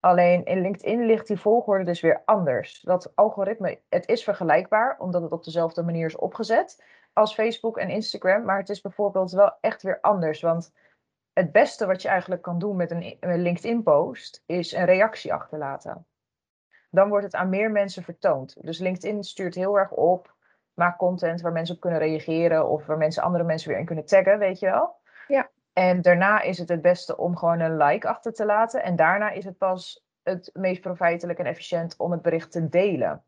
Alleen 0.00 0.44
in 0.44 0.60
LinkedIn 0.60 1.06
ligt 1.06 1.26
die 1.26 1.40
volgorde 1.40 1.84
dus 1.84 2.00
weer 2.00 2.22
anders. 2.24 2.80
Dat 2.80 3.12
algoritme, 3.14 3.80
het 3.88 4.08
is 4.08 4.24
vergelijkbaar, 4.24 4.96
omdat 4.98 5.22
het 5.22 5.32
op 5.32 5.44
dezelfde 5.44 5.82
manier 5.82 6.06
is 6.06 6.16
opgezet 6.16 6.84
als 7.12 7.34
Facebook 7.34 7.78
en 7.78 7.88
Instagram. 7.88 8.44
Maar 8.44 8.58
het 8.58 8.68
is 8.68 8.80
bijvoorbeeld 8.80 9.30
wel 9.30 9.52
echt 9.60 9.82
weer 9.82 9.98
anders. 10.00 10.40
Want 10.40 10.72
het 11.32 11.52
beste 11.52 11.86
wat 11.86 12.02
je 12.02 12.08
eigenlijk 12.08 12.42
kan 12.42 12.58
doen 12.58 12.76
met 12.76 12.90
een, 12.90 13.18
LinkedIn-post 13.20 14.42
is 14.46 14.72
een 14.72 14.84
reactie 14.84 15.32
achterlaten. 15.32 16.06
Dan 16.90 17.08
wordt 17.08 17.24
het 17.24 17.34
aan 17.34 17.48
meer 17.48 17.70
mensen 17.70 18.02
vertoond. 18.02 18.56
Dus 18.60 18.78
LinkedIn 18.78 19.24
stuurt 19.24 19.54
heel 19.54 19.78
erg 19.78 19.90
op, 19.90 20.34
maak 20.74 20.98
content 20.98 21.40
waar 21.40 21.52
mensen 21.52 21.74
op 21.74 21.80
kunnen 21.80 21.98
reageren 21.98 22.68
of 22.68 22.86
waar 22.86 22.98
mensen 22.98 23.22
andere 23.22 23.44
mensen 23.44 23.68
weer 23.68 23.78
in 23.78 23.84
kunnen 23.84 24.04
taggen, 24.04 24.38
weet 24.38 24.58
je 24.58 24.66
wel. 24.66 24.96
Ja. 25.26 25.50
En 25.72 26.02
daarna 26.02 26.40
is 26.40 26.58
het 26.58 26.68
het 26.68 26.82
beste 26.82 27.16
om 27.16 27.36
gewoon 27.36 27.60
een 27.60 27.76
like 27.76 28.08
achter 28.08 28.32
te 28.32 28.44
laten. 28.44 28.82
En 28.82 28.96
daarna 28.96 29.30
is 29.30 29.44
het 29.44 29.58
pas 29.58 30.04
het 30.22 30.50
meest 30.52 30.80
profijtelijk 30.80 31.38
en 31.38 31.46
efficiënt 31.46 31.96
om 31.96 32.12
het 32.12 32.22
bericht 32.22 32.52
te 32.52 32.68
delen. 32.68 33.24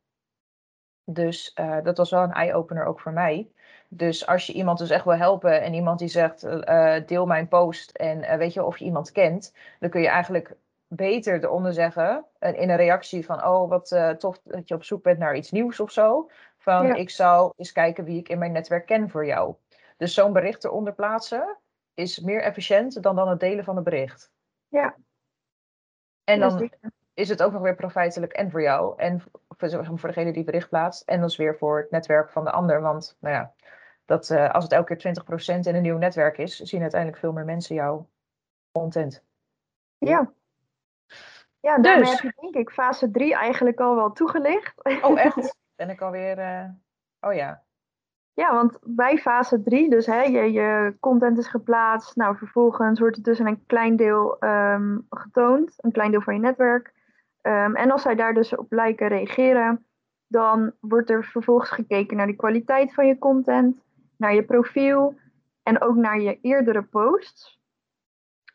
Dus 1.04 1.56
uh, 1.60 1.82
dat 1.82 1.96
was 1.96 2.10
wel 2.10 2.22
een 2.22 2.32
eye-opener 2.32 2.84
ook 2.84 3.00
voor 3.00 3.12
mij. 3.12 3.52
Dus 3.88 4.26
als 4.26 4.46
je 4.46 4.52
iemand 4.52 4.78
dus 4.78 4.90
echt 4.90 5.04
wil 5.04 5.16
helpen 5.16 5.62
en 5.62 5.74
iemand 5.74 5.98
die 5.98 6.08
zegt 6.08 6.44
uh, 6.44 6.96
deel 7.06 7.26
mijn 7.26 7.48
post 7.48 7.90
en 7.90 8.18
uh, 8.18 8.34
weet 8.34 8.52
je 8.52 8.64
of 8.64 8.78
je 8.78 8.84
iemand 8.84 9.12
kent, 9.12 9.54
dan 9.80 9.90
kun 9.90 10.00
je 10.00 10.08
eigenlijk 10.08 10.56
beter 10.86 11.44
eronder 11.44 11.72
zeggen 11.72 12.24
in 12.40 12.70
een 12.70 12.76
reactie 12.76 13.24
van 13.24 13.44
oh 13.44 13.68
wat 13.68 14.16
tof 14.18 14.40
dat 14.44 14.68
je 14.68 14.74
op 14.74 14.84
zoek 14.84 15.02
bent 15.02 15.18
naar 15.18 15.36
iets 15.36 15.50
nieuws 15.50 15.80
of 15.80 15.90
zo. 15.90 16.30
Van 16.58 16.86
ja. 16.86 16.94
ik 16.94 17.10
zou 17.10 17.52
eens 17.56 17.72
kijken 17.72 18.04
wie 18.04 18.18
ik 18.18 18.28
in 18.28 18.38
mijn 18.38 18.52
netwerk 18.52 18.86
ken 18.86 19.10
voor 19.10 19.26
jou. 19.26 19.54
Dus 19.96 20.14
zo'n 20.14 20.32
bericht 20.32 20.64
eronder 20.64 20.94
plaatsen 20.94 21.58
is 21.94 22.20
meer 22.20 22.42
efficiënt 22.42 23.02
dan 23.02 23.16
dan 23.16 23.28
het 23.28 23.40
delen 23.40 23.64
van 23.64 23.76
een 23.76 23.82
bericht. 23.82 24.30
Ja. 24.68 24.94
En 26.24 26.40
dan 26.40 26.70
is 27.14 27.28
het 27.28 27.42
ook 27.42 27.52
nog 27.52 27.62
weer 27.62 27.74
profijtelijk 27.74 28.32
en 28.32 28.50
voor 28.50 28.62
jou 28.62 28.98
en 28.98 29.22
voor, 29.56 29.98
voor 29.98 30.08
degene 30.08 30.32
die 30.32 30.44
bericht 30.44 30.68
plaatst 30.68 31.08
en 31.08 31.20
dus 31.20 31.36
weer 31.36 31.56
voor 31.56 31.78
het 31.78 31.90
netwerk 31.90 32.30
van 32.30 32.44
de 32.44 32.50
ander. 32.50 32.80
Want 32.80 33.16
nou 33.20 33.34
ja, 33.34 33.52
dat, 34.04 34.30
uh, 34.30 34.50
als 34.50 34.64
het 34.64 34.72
elke 34.72 34.96
keer 34.96 35.14
20% 35.56 35.58
in 35.66 35.74
een 35.74 35.82
nieuw 35.82 35.98
netwerk 35.98 36.38
is, 36.38 36.56
zien 36.56 36.80
uiteindelijk 36.80 37.20
veel 37.20 37.32
meer 37.32 37.44
mensen 37.44 37.74
jouw 37.74 38.08
content. 38.72 39.24
Ja. 39.98 40.32
Ja, 41.60 41.78
daarmee 41.78 42.10
dus. 42.10 42.20
heb 42.20 42.34
je 42.34 42.40
denk 42.40 42.54
ik 42.54 42.70
fase 42.70 43.10
3 43.10 43.34
eigenlijk 43.34 43.80
al 43.80 43.94
wel 43.94 44.12
toegelicht. 44.12 45.02
Oh 45.02 45.20
echt? 45.20 45.56
Ben 45.76 45.90
ik 45.90 46.00
alweer... 46.00 46.38
Uh... 46.38 46.68
Oh 47.20 47.34
ja. 47.34 47.62
Ja, 48.32 48.54
want 48.54 48.78
bij 48.82 49.18
fase 49.18 49.62
3, 49.62 49.90
dus 49.90 50.06
hè, 50.06 50.22
je, 50.22 50.52
je 50.52 50.96
content 51.00 51.38
is 51.38 51.46
geplaatst. 51.46 52.16
Nou, 52.16 52.36
vervolgens 52.36 53.00
wordt 53.00 53.16
het 53.16 53.24
dus 53.24 53.38
in 53.38 53.46
een 53.46 53.66
klein 53.66 53.96
deel 53.96 54.36
um, 54.44 55.06
getoond. 55.10 55.74
Een 55.76 55.92
klein 55.92 56.10
deel 56.10 56.20
van 56.20 56.34
je 56.34 56.40
netwerk. 56.40 56.92
Um, 57.46 57.74
en 57.76 57.90
als 57.90 58.02
zij 58.02 58.14
daar 58.14 58.34
dus 58.34 58.56
op 58.56 58.72
lijken 58.72 59.08
reageren, 59.08 59.86
dan 60.26 60.72
wordt 60.80 61.10
er 61.10 61.24
vervolgens 61.24 61.70
gekeken 61.70 62.16
naar 62.16 62.26
de 62.26 62.36
kwaliteit 62.36 62.94
van 62.94 63.06
je 63.06 63.18
content, 63.18 63.82
naar 64.16 64.34
je 64.34 64.44
profiel 64.44 65.14
en 65.62 65.80
ook 65.80 65.96
naar 65.96 66.20
je 66.20 66.38
eerdere 66.40 66.82
posts. 66.82 67.62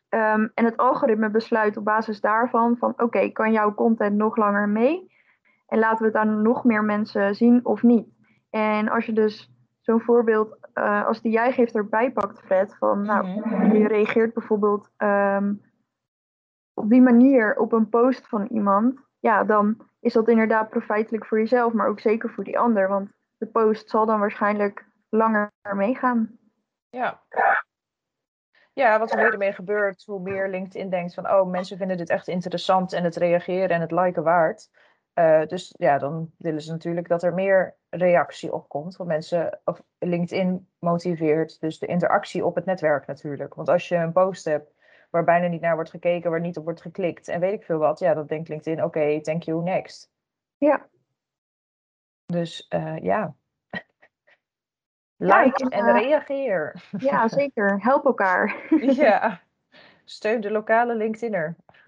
Um, 0.08 0.50
en 0.54 0.64
het 0.64 0.76
algoritme 0.76 1.30
besluit 1.30 1.76
op 1.76 1.84
basis 1.84 2.20
daarvan 2.20 2.76
van 2.76 2.90
oké, 2.90 3.04
okay, 3.04 3.30
kan 3.30 3.52
jouw 3.52 3.74
content 3.74 4.16
nog 4.16 4.36
langer 4.36 4.68
mee? 4.68 5.12
En 5.66 5.78
laten 5.78 5.98
we 5.98 6.04
het 6.04 6.24
dan 6.24 6.42
nog 6.42 6.64
meer 6.64 6.84
mensen 6.84 7.34
zien 7.34 7.64
of 7.64 7.82
niet? 7.82 8.08
En 8.50 8.88
als 8.88 9.06
je 9.06 9.12
dus 9.12 9.52
zo'n 9.80 10.00
voorbeeld 10.00 10.58
uh, 10.74 11.06
als 11.06 11.20
die 11.20 11.32
jij 11.32 11.52
geeft 11.52 11.74
erbij 11.74 12.12
pakt, 12.12 12.40
Fred, 12.40 12.76
van 12.78 13.02
nou, 13.02 13.26
mm-hmm. 13.26 13.72
je 13.72 13.88
reageert 13.88 14.34
bijvoorbeeld 14.34 14.90
um, 14.98 15.60
op 16.80 16.90
die 16.90 17.00
manier 17.00 17.56
op 17.56 17.72
een 17.72 17.88
post 17.88 18.28
van 18.28 18.46
iemand, 18.46 19.00
ja, 19.18 19.44
dan 19.44 19.76
is 20.00 20.12
dat 20.12 20.28
inderdaad 20.28 20.68
profijtelijk 20.68 21.26
voor 21.26 21.38
jezelf, 21.38 21.72
maar 21.72 21.88
ook 21.88 22.00
zeker 22.00 22.30
voor 22.30 22.44
die 22.44 22.58
ander, 22.58 22.88
want 22.88 23.10
de 23.36 23.46
post 23.46 23.90
zal 23.90 24.06
dan 24.06 24.20
waarschijnlijk 24.20 24.84
langer 25.08 25.52
meegaan. 25.74 26.38
Ja. 26.88 27.22
Ja, 28.72 28.98
wat 28.98 29.12
er 29.12 29.38
meer 29.38 29.54
gebeurt, 29.54 30.04
hoe 30.06 30.20
meer 30.20 30.48
LinkedIn 30.48 30.90
denkt 30.90 31.14
van, 31.14 31.30
oh, 31.30 31.50
mensen 31.50 31.76
vinden 31.76 31.96
dit 31.96 32.10
echt 32.10 32.28
interessant 32.28 32.92
en 32.92 33.04
het 33.04 33.16
reageren 33.16 33.68
en 33.68 33.80
het 33.80 33.90
liken 33.90 34.22
waard. 34.22 34.70
Uh, 35.14 35.46
dus 35.46 35.74
ja, 35.78 35.98
dan 35.98 36.30
willen 36.38 36.62
ze 36.62 36.70
natuurlijk 36.70 37.08
dat 37.08 37.22
er 37.22 37.34
meer 37.34 37.76
reactie 37.88 38.52
op 38.52 38.68
komt. 38.68 38.96
Want 38.96 39.08
mensen, 39.08 39.60
of 39.64 39.82
LinkedIn 39.98 40.68
motiveert 40.78 41.60
dus 41.60 41.78
de 41.78 41.86
interactie 41.86 42.44
op 42.44 42.54
het 42.54 42.64
netwerk 42.64 43.06
natuurlijk. 43.06 43.54
Want 43.54 43.68
als 43.68 43.88
je 43.88 43.96
een 43.96 44.12
post 44.12 44.44
hebt 44.44 44.74
waar 45.10 45.24
bijna 45.24 45.46
niet 45.46 45.60
naar 45.60 45.74
wordt 45.74 45.90
gekeken, 45.90 46.30
waar 46.30 46.40
niet 46.40 46.56
op 46.56 46.64
wordt 46.64 46.80
geklikt 46.80 47.28
en 47.28 47.40
weet 47.40 47.52
ik 47.52 47.64
veel 47.64 47.78
wat, 47.78 47.98
ja, 47.98 48.14
dan 48.14 48.26
denkt 48.26 48.48
LinkedIn, 48.48 48.84
oké, 48.84 48.98
okay, 48.98 49.20
thank 49.20 49.42
you, 49.42 49.62
next. 49.62 50.10
Ja. 50.56 50.88
Dus 52.26 52.66
uh, 52.74 52.98
ja. 52.98 53.34
Like 55.16 55.66
ja, 55.68 55.68
en 55.68 55.86
uh, 55.86 55.92
reageer. 55.92 56.88
Ja, 56.98 57.28
zeker. 57.38 57.82
Help 57.82 58.04
elkaar. 58.04 58.66
ja. 58.80 59.40
Steun 60.04 60.40
de 60.40 60.50
lokale 60.50 60.94
LinkedInner. 60.94 61.56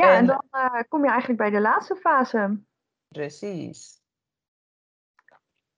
ja, 0.00 0.10
en, 0.10 0.16
en 0.16 0.26
dan 0.26 0.44
uh, 0.52 0.80
kom 0.88 1.04
je 1.04 1.10
eigenlijk 1.10 1.40
bij 1.40 1.50
de 1.50 1.60
laatste 1.60 1.96
fase. 1.96 2.62
Precies. 3.08 4.00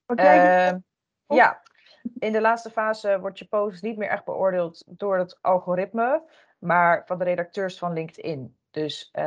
Uh, 0.07 0.73
ja, 1.27 1.63
in 2.19 2.33
de 2.33 2.41
laatste 2.41 2.71
fase 2.71 3.21
wordt 3.21 3.39
je 3.39 3.45
post 3.45 3.83
niet 3.83 3.97
meer 3.97 4.09
echt 4.09 4.25
beoordeeld 4.25 4.85
door 4.87 5.19
het 5.19 5.39
algoritme, 5.41 6.23
maar 6.59 7.03
van 7.07 7.19
de 7.19 7.25
redacteurs 7.25 7.79
van 7.79 7.93
LinkedIn. 7.93 8.57
Dus 8.71 9.11
uh, 9.13 9.25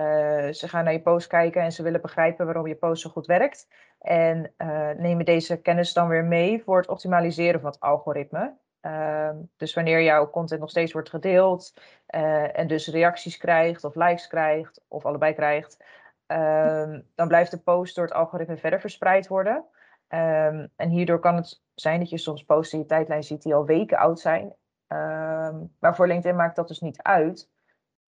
ze 0.50 0.68
gaan 0.68 0.84
naar 0.84 0.94
je 0.94 1.02
post 1.02 1.28
kijken 1.28 1.62
en 1.62 1.72
ze 1.72 1.84
willen 1.84 2.02
begrijpen 2.02 2.46
waarom 2.46 2.68
je 2.68 2.76
post 2.76 3.02
zo 3.02 3.10
goed 3.10 3.26
werkt. 3.26 3.68
En 4.00 4.54
uh, 4.58 4.90
nemen 4.90 5.26
deze 5.26 5.62
kennis 5.62 5.94
dan 5.94 6.08
weer 6.08 6.26
mee 6.26 6.64
voor 6.64 6.78
het 6.78 6.88
optimaliseren 6.88 7.62
van 7.62 7.70
het 7.70 7.80
algoritme. 7.80 8.54
Uh, 8.82 9.30
dus 9.58 9.74
wanneer 9.74 10.02
jouw 10.02 10.30
content 10.30 10.60
nog 10.60 10.70
steeds 10.70 10.92
wordt 10.92 11.10
gedeeld 11.10 11.74
uh, 12.16 12.60
en 12.60 12.68
dus 12.68 12.88
reacties 12.88 13.38
krijgt 13.38 13.84
of 13.84 13.96
likes 13.96 14.28
krijgt 14.28 14.82
of 14.88 15.06
allebei 15.06 15.34
krijgt, 15.34 15.84
ehm, 16.26 17.02
dan 17.16 17.28
blijft 17.28 17.52
de 17.52 17.58
post 17.60 17.96
door 17.96 18.06
het 18.06 18.14
algoritme 18.14 18.58
verder 18.58 18.80
verspreid 18.80 19.28
worden. 19.28 19.66
Um, 20.10 20.72
en 20.76 20.90
hierdoor 20.90 21.20
kan 21.20 21.36
het 21.36 21.62
zijn 21.74 22.00
dat 22.00 22.10
je 22.10 22.18
soms 22.18 22.44
posts 22.44 22.74
in 22.74 22.80
je 22.80 22.86
tijdlijn 22.86 23.24
ziet 23.24 23.42
die 23.42 23.56
al 23.56 23.66
weken 23.66 23.98
oud 23.98 24.20
zijn. 24.20 24.44
Um, 24.88 25.76
maar 25.80 25.96
voor 25.96 26.08
LinkedIn 26.08 26.36
maakt 26.36 26.56
dat 26.56 26.68
dus 26.68 26.80
niet 26.80 27.02
uit, 27.02 27.50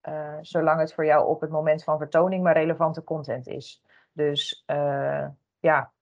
uh, 0.08 0.38
zolang 0.40 0.80
het 0.80 0.94
voor 0.94 1.04
jou 1.04 1.26
op 1.26 1.40
het 1.40 1.50
moment 1.50 1.84
van 1.84 1.98
vertoning 1.98 2.42
maar 2.42 2.56
relevante 2.56 3.04
content 3.04 3.46
is. 3.46 3.82
Dus 4.12 4.64
uh, 4.66 5.28
ja, 5.58 5.92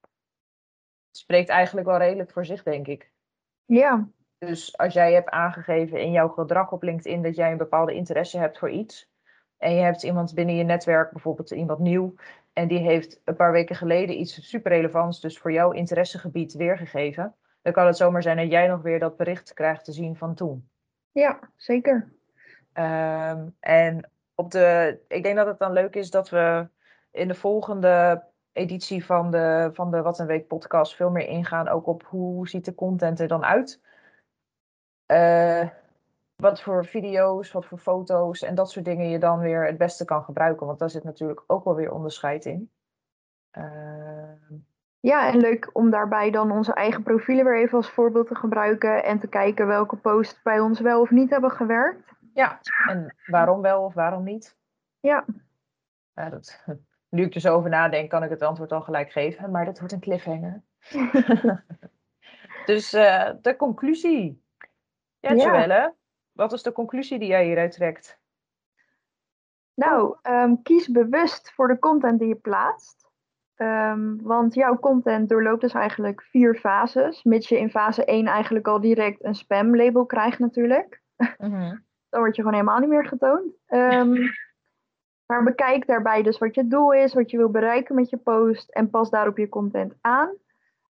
het 1.07 1.17
spreekt 1.17 1.49
eigenlijk 1.49 1.87
wel 1.87 1.99
redelijk 1.99 2.33
voor 2.33 2.45
zich, 2.45 2.62
denk 2.62 2.87
ik. 2.87 3.12
Ja. 3.64 4.09
Dus 4.38 4.78
als 4.78 4.93
jij 4.93 5.12
hebt 5.12 5.28
aangegeven 5.28 6.00
in 6.00 6.11
jouw 6.11 6.28
gedrag 6.28 6.73
op 6.73 6.83
LinkedIn 6.83 7.23
dat 7.23 7.37
jij 7.37 7.50
een 7.50 7.57
bepaalde 7.57 7.95
interesse 7.95 8.38
hebt 8.38 8.59
voor 8.59 8.71
iets, 8.71 9.11
en 9.58 9.74
je 9.74 9.82
hebt 9.82 10.02
iemand 10.02 10.34
binnen 10.34 10.54
je 10.54 10.64
netwerk, 10.64 11.10
bijvoorbeeld 11.10 11.50
iemand 11.50 11.78
nieuw, 11.78 12.14
en 12.52 12.68
die 12.68 12.78
heeft 12.78 13.20
een 13.24 13.36
paar 13.36 13.52
weken 13.52 13.76
geleden 13.76 14.20
iets 14.20 14.48
super 14.48 14.72
relevants, 14.72 15.20
dus 15.20 15.38
voor 15.38 15.52
jouw 15.52 15.70
interessegebied 15.70 16.52
weergegeven, 16.52 17.34
dan 17.62 17.72
kan 17.72 17.86
het 17.86 17.96
zomaar 17.96 18.22
zijn 18.22 18.36
dat 18.36 18.50
jij 18.50 18.66
nog 18.66 18.82
weer 18.82 18.98
dat 18.98 19.16
bericht 19.16 19.52
krijgt 19.52 19.84
te 19.84 19.92
zien 19.92 20.16
van 20.16 20.34
toen. 20.34 20.68
Ja, 21.12 21.38
zeker. 21.56 22.12
Um, 22.74 23.56
en 23.60 24.10
op 24.34 24.50
de, 24.50 24.98
ik 25.08 25.22
denk 25.22 25.36
dat 25.36 25.46
het 25.46 25.58
dan 25.58 25.72
leuk 25.72 25.94
is 25.94 26.10
dat 26.10 26.28
we 26.28 26.68
in 27.10 27.28
de 27.28 27.34
volgende 27.34 28.24
editie 28.52 29.04
van 29.04 29.30
de, 29.30 29.70
van 29.72 29.90
de 29.90 30.02
Wat 30.02 30.18
een 30.18 30.26
Week 30.26 30.46
podcast 30.46 30.96
veel 30.96 31.10
meer 31.10 31.28
ingaan 31.28 31.68
ook 31.68 31.86
op 31.86 32.02
hoe 32.02 32.48
ziet 32.48 32.64
de 32.64 32.74
content 32.74 33.20
er 33.20 33.28
dan 33.28 33.44
uit. 33.44 33.80
Uh, 35.06 35.68
wat 36.42 36.62
voor 36.62 36.87
video's, 36.87 37.52
wat 37.52 37.66
voor 37.66 37.78
foto's 37.78 38.42
en 38.42 38.54
dat 38.54 38.71
soort 38.71 38.85
dingen 38.85 39.09
je 39.09 39.18
dan 39.18 39.38
weer 39.38 39.66
het 39.66 39.78
beste 39.78 40.04
kan 40.04 40.25
gebruiken. 40.25 40.66
Want 40.66 40.78
daar 40.78 40.90
zit 40.90 41.04
natuurlijk 41.04 41.45
ook 41.47 41.64
wel 41.64 41.75
weer 41.75 41.92
onderscheid 41.92 42.45
in. 42.45 42.71
Ehm, 43.50 44.54
ja, 45.00 45.33
en 45.33 45.38
leuk 45.38 45.71
om 45.73 45.90
daarbij 45.90 46.30
dan 46.30 46.50
onze 46.50 46.75
eigen 46.75 47.02
profielen 47.02 47.45
weer 47.45 47.59
even 47.59 47.76
als 47.76 47.90
voorbeeld 47.90 48.26
te 48.26 48.35
gebruiken 48.35 49.04
en 49.04 49.18
te 49.18 49.28
kijken 49.28 49.66
welke 49.66 49.97
posts 49.97 50.42
bij 50.42 50.61
ons 50.61 50.80
wel 50.80 51.00
of 51.00 51.11
niet 51.11 51.30
hebben 51.30 51.50
gewerkt. 51.50 52.12
Ja, 52.35 52.61
en 52.88 53.16
waarom 53.26 53.61
wel 53.61 53.85
of 53.85 53.95
waarom 53.95 54.25
niet? 54.25 54.57
Ja. 55.00 55.25
ja 56.14 56.28
dat, 56.28 56.64
nu 57.16 57.25
ik 57.25 57.35
er 57.35 57.40
zo 57.40 57.54
over 57.54 57.71
nadenk, 57.71 58.11
kan 58.11 58.23
ik 58.23 58.30
het 58.30 58.42
antwoord 58.42 58.73
al 58.73 58.83
gelijk 58.83 59.11
geven, 59.11 59.50
maar 59.50 59.64
dat 59.64 59.78
wordt 59.78 59.92
een 59.92 60.00
cliffhanger. 60.00 60.62
dus 62.66 62.95
uh, 62.95 63.30
de 63.42 63.57
conclusie. 63.57 64.42
Ja, 65.21 65.35
Joelle, 65.35 65.95
wat 66.38 66.52
is 66.52 66.62
de 66.62 66.73
conclusie 66.73 67.18
die 67.18 67.28
jij 67.28 67.45
hieruit 67.45 67.73
trekt? 67.73 68.18
Nou, 69.75 70.16
um, 70.23 70.62
kies 70.62 70.88
bewust 70.88 71.52
voor 71.52 71.68
de 71.68 71.78
content 71.78 72.18
die 72.18 72.28
je 72.28 72.35
plaatst. 72.35 73.11
Um, 73.57 74.23
want 74.23 74.54
jouw 74.54 74.78
content 74.78 75.28
doorloopt 75.28 75.61
dus 75.61 75.73
eigenlijk 75.73 76.23
vier 76.23 76.54
fases, 76.54 77.23
mits 77.23 77.49
je 77.49 77.59
in 77.59 77.71
fase 77.71 78.04
1 78.04 78.26
eigenlijk 78.26 78.68
al 78.68 78.80
direct 78.80 79.25
een 79.25 79.35
spam 79.35 79.76
label 79.76 80.07
krijgt 80.07 80.38
natuurlijk. 80.38 81.02
Mm 81.16 81.52
-hmm. 81.52 81.87
Dan 82.11 82.21
word 82.21 82.37
je 82.37 82.42
gewoon 82.42 82.57
helemaal 82.57 82.78
niet 82.78 82.88
meer 82.88 83.07
getoond. 83.07 83.52
Um, 83.68 84.14
maar 85.30 85.45
bekijk 85.45 85.87
daarbij 85.87 86.23
dus 86.23 86.38
wat 86.38 86.54
je 86.54 86.66
doel 86.66 86.92
is, 86.92 87.14
wat 87.14 87.30
je 87.30 87.37
wil 87.37 87.50
bereiken 87.50 87.95
met 87.95 88.11
je 88.11 88.16
post 88.16 88.71
en 88.71 88.90
pas 88.90 89.11
daarop 89.11 89.38
je 89.38 89.49
content 89.49 89.95
aan. 90.00 90.28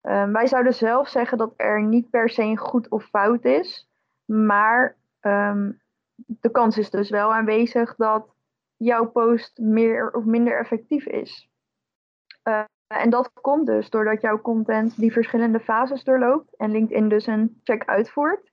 Um, 0.02 0.34
wij 0.34 0.48
zouden 0.48 0.74
zelf 0.74 1.10
zeggen 1.10 1.38
dat 1.38 1.54
er 1.58 1.84
niet 1.84 2.10
per 2.10 2.30
se 2.30 2.42
een 2.42 2.58
goed 2.58 2.90
of 2.90 3.06
fout 3.06 3.46
is, 3.46 3.90
maar 4.26 5.00
um, 5.22 5.82
de 6.16 6.52
kans 6.52 6.78
is 6.78 6.90
dus 6.90 7.10
wel 7.10 7.34
aanwezig 7.34 7.96
dat 7.96 8.36
jouw 8.78 9.06
post 9.06 9.58
meer 9.58 10.12
of 10.12 10.26
minder 10.26 10.60
effectief 10.60 11.06
is. 11.06 11.50
Uh, 12.44 12.64
en 12.88 13.10
dat 13.10 13.32
komt 13.34 13.66
dus 13.66 13.90
doordat 13.90 14.22
jouw 14.22 14.42
content 14.42 14.98
die 14.98 15.12
verschillende 15.12 15.60
fases 15.60 16.04
doorloopt 16.04 16.56
en 16.58 16.72
LinkedIn 16.72 17.10
dus 17.10 17.28
een 17.28 17.60
check 17.64 17.86
uitvoert. 17.86 18.52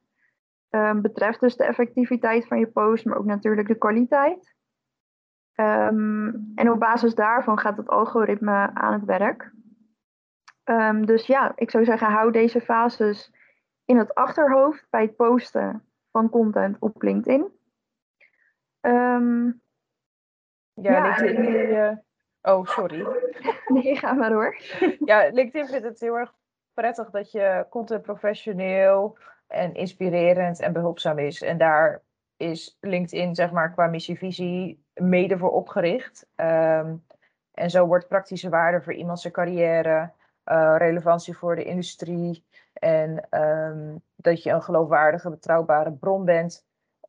Um, 0.70 1.02
betreft 1.02 1.40
dus 1.40 1.56
de 1.56 1.64
effectiviteit 1.64 2.46
van 2.46 2.58
je 2.58 2.66
post, 2.66 3.04
maar 3.04 3.18
ook 3.18 3.25
natuurlijk 3.25 3.68
de 3.68 3.78
kwaliteit. 3.78 4.54
Um, 5.54 6.52
en 6.54 6.70
op 6.70 6.78
basis 6.78 7.14
daarvan 7.14 7.58
gaat 7.58 7.76
het 7.76 7.88
algoritme 7.88 8.70
aan 8.75 8.92
het 8.92 9.04
werk. 9.04 9.52
Dus 11.04 11.26
ja, 11.26 11.52
ik 11.54 11.70
zou 11.70 11.84
zeggen, 11.84 12.10
hou 12.10 12.32
deze 12.32 12.60
fases 12.60 13.32
in 13.84 13.96
het 13.96 14.14
achterhoofd 14.14 14.87
bij 14.90 15.02
het 15.02 15.16
posten 15.16 15.88
van 16.18 16.28
content 16.28 16.76
op 16.80 17.02
LinkedIn. 17.02 17.52
Um, 18.80 19.62
ja, 20.72 20.92
ja, 20.92 21.25
LinkedIn. 21.25 21.70
Uh, 21.70 21.96
oh, 22.42 22.66
sorry. 22.66 23.06
nee, 23.75 23.96
ga 23.96 24.12
maar 24.12 24.30
door. 24.30 24.56
ja, 25.10 25.28
LinkedIn 25.32 25.66
vindt 25.66 25.84
het 25.84 26.00
heel 26.00 26.18
erg 26.18 26.34
prettig 26.75 27.10
dat 27.10 27.30
je 27.30 27.66
content 27.70 28.02
professioneel 28.02 29.18
en 29.46 29.75
inspirerend 29.75 30.60
en 30.60 30.72
behulpzaam 30.72 31.18
is. 31.18 31.42
En 31.42 31.58
daar 31.58 32.02
is 32.37 32.76
LinkedIn, 32.80 33.34
zeg 33.34 33.50
maar, 33.50 33.72
qua 33.72 33.87
missievisie 33.87 34.84
mede 34.94 35.38
voor 35.38 35.50
opgericht. 35.50 36.26
Um, 36.37 37.04
en 37.52 37.70
zo 37.70 37.87
wordt 37.87 38.08
praktische 38.08 38.48
waarde 38.48 38.82
voor 38.82 38.94
iemand 38.94 39.20
zijn 39.20 39.32
carrière, 39.32 40.12
uh, 40.50 40.75
relevantie 40.78 41.37
voor 41.37 41.57
de 41.57 41.64
industrie 41.64 42.47
en 42.73 43.40
um, 43.40 44.02
dat 44.17 44.43
je 44.43 44.50
een 44.50 44.62
geloofwaardige, 44.62 45.31
betrouwbare 45.31 45.93
bron 45.93 46.25
bent. 46.25 46.67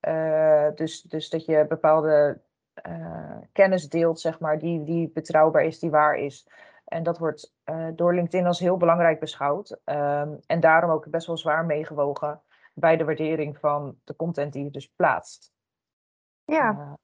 Uh, 0.07 0.67
dus, 0.75 1.01
dus 1.01 1.29
dat 1.29 1.45
je 1.45 1.65
bepaalde 1.67 2.41
uh, 2.87 3.37
kennis 3.51 3.89
deelt, 3.89 4.19
zeg 4.19 4.39
maar, 4.39 4.59
die, 4.59 4.83
die 4.83 5.09
betrouwbaar 5.09 5.63
is, 5.63 5.79
die 5.79 5.89
waar 5.89 6.15
is. 6.15 6.47
En 6.85 7.03
dat 7.03 7.17
wordt 7.17 7.53
door 7.95 8.13
LinkedIn 8.13 8.45
als 8.45 8.59
heel 8.59 8.77
belangrijk 8.77 9.19
beschouwd. 9.19 9.71
Um, 9.85 10.39
en 10.45 10.59
daarom 10.59 10.91
ook 10.91 11.09
best 11.09 11.27
wel 11.27 11.37
zwaar 11.37 11.65
meegewogen 11.65 12.41
bij 12.73 12.97
de 12.97 13.03
waardering 13.03 13.57
van 13.57 13.99
de 14.03 14.15
content 14.15 14.53
die 14.53 14.63
je 14.63 14.71
dus 14.71 14.91
plaatst. 14.95 15.53
Ja, 16.45 16.97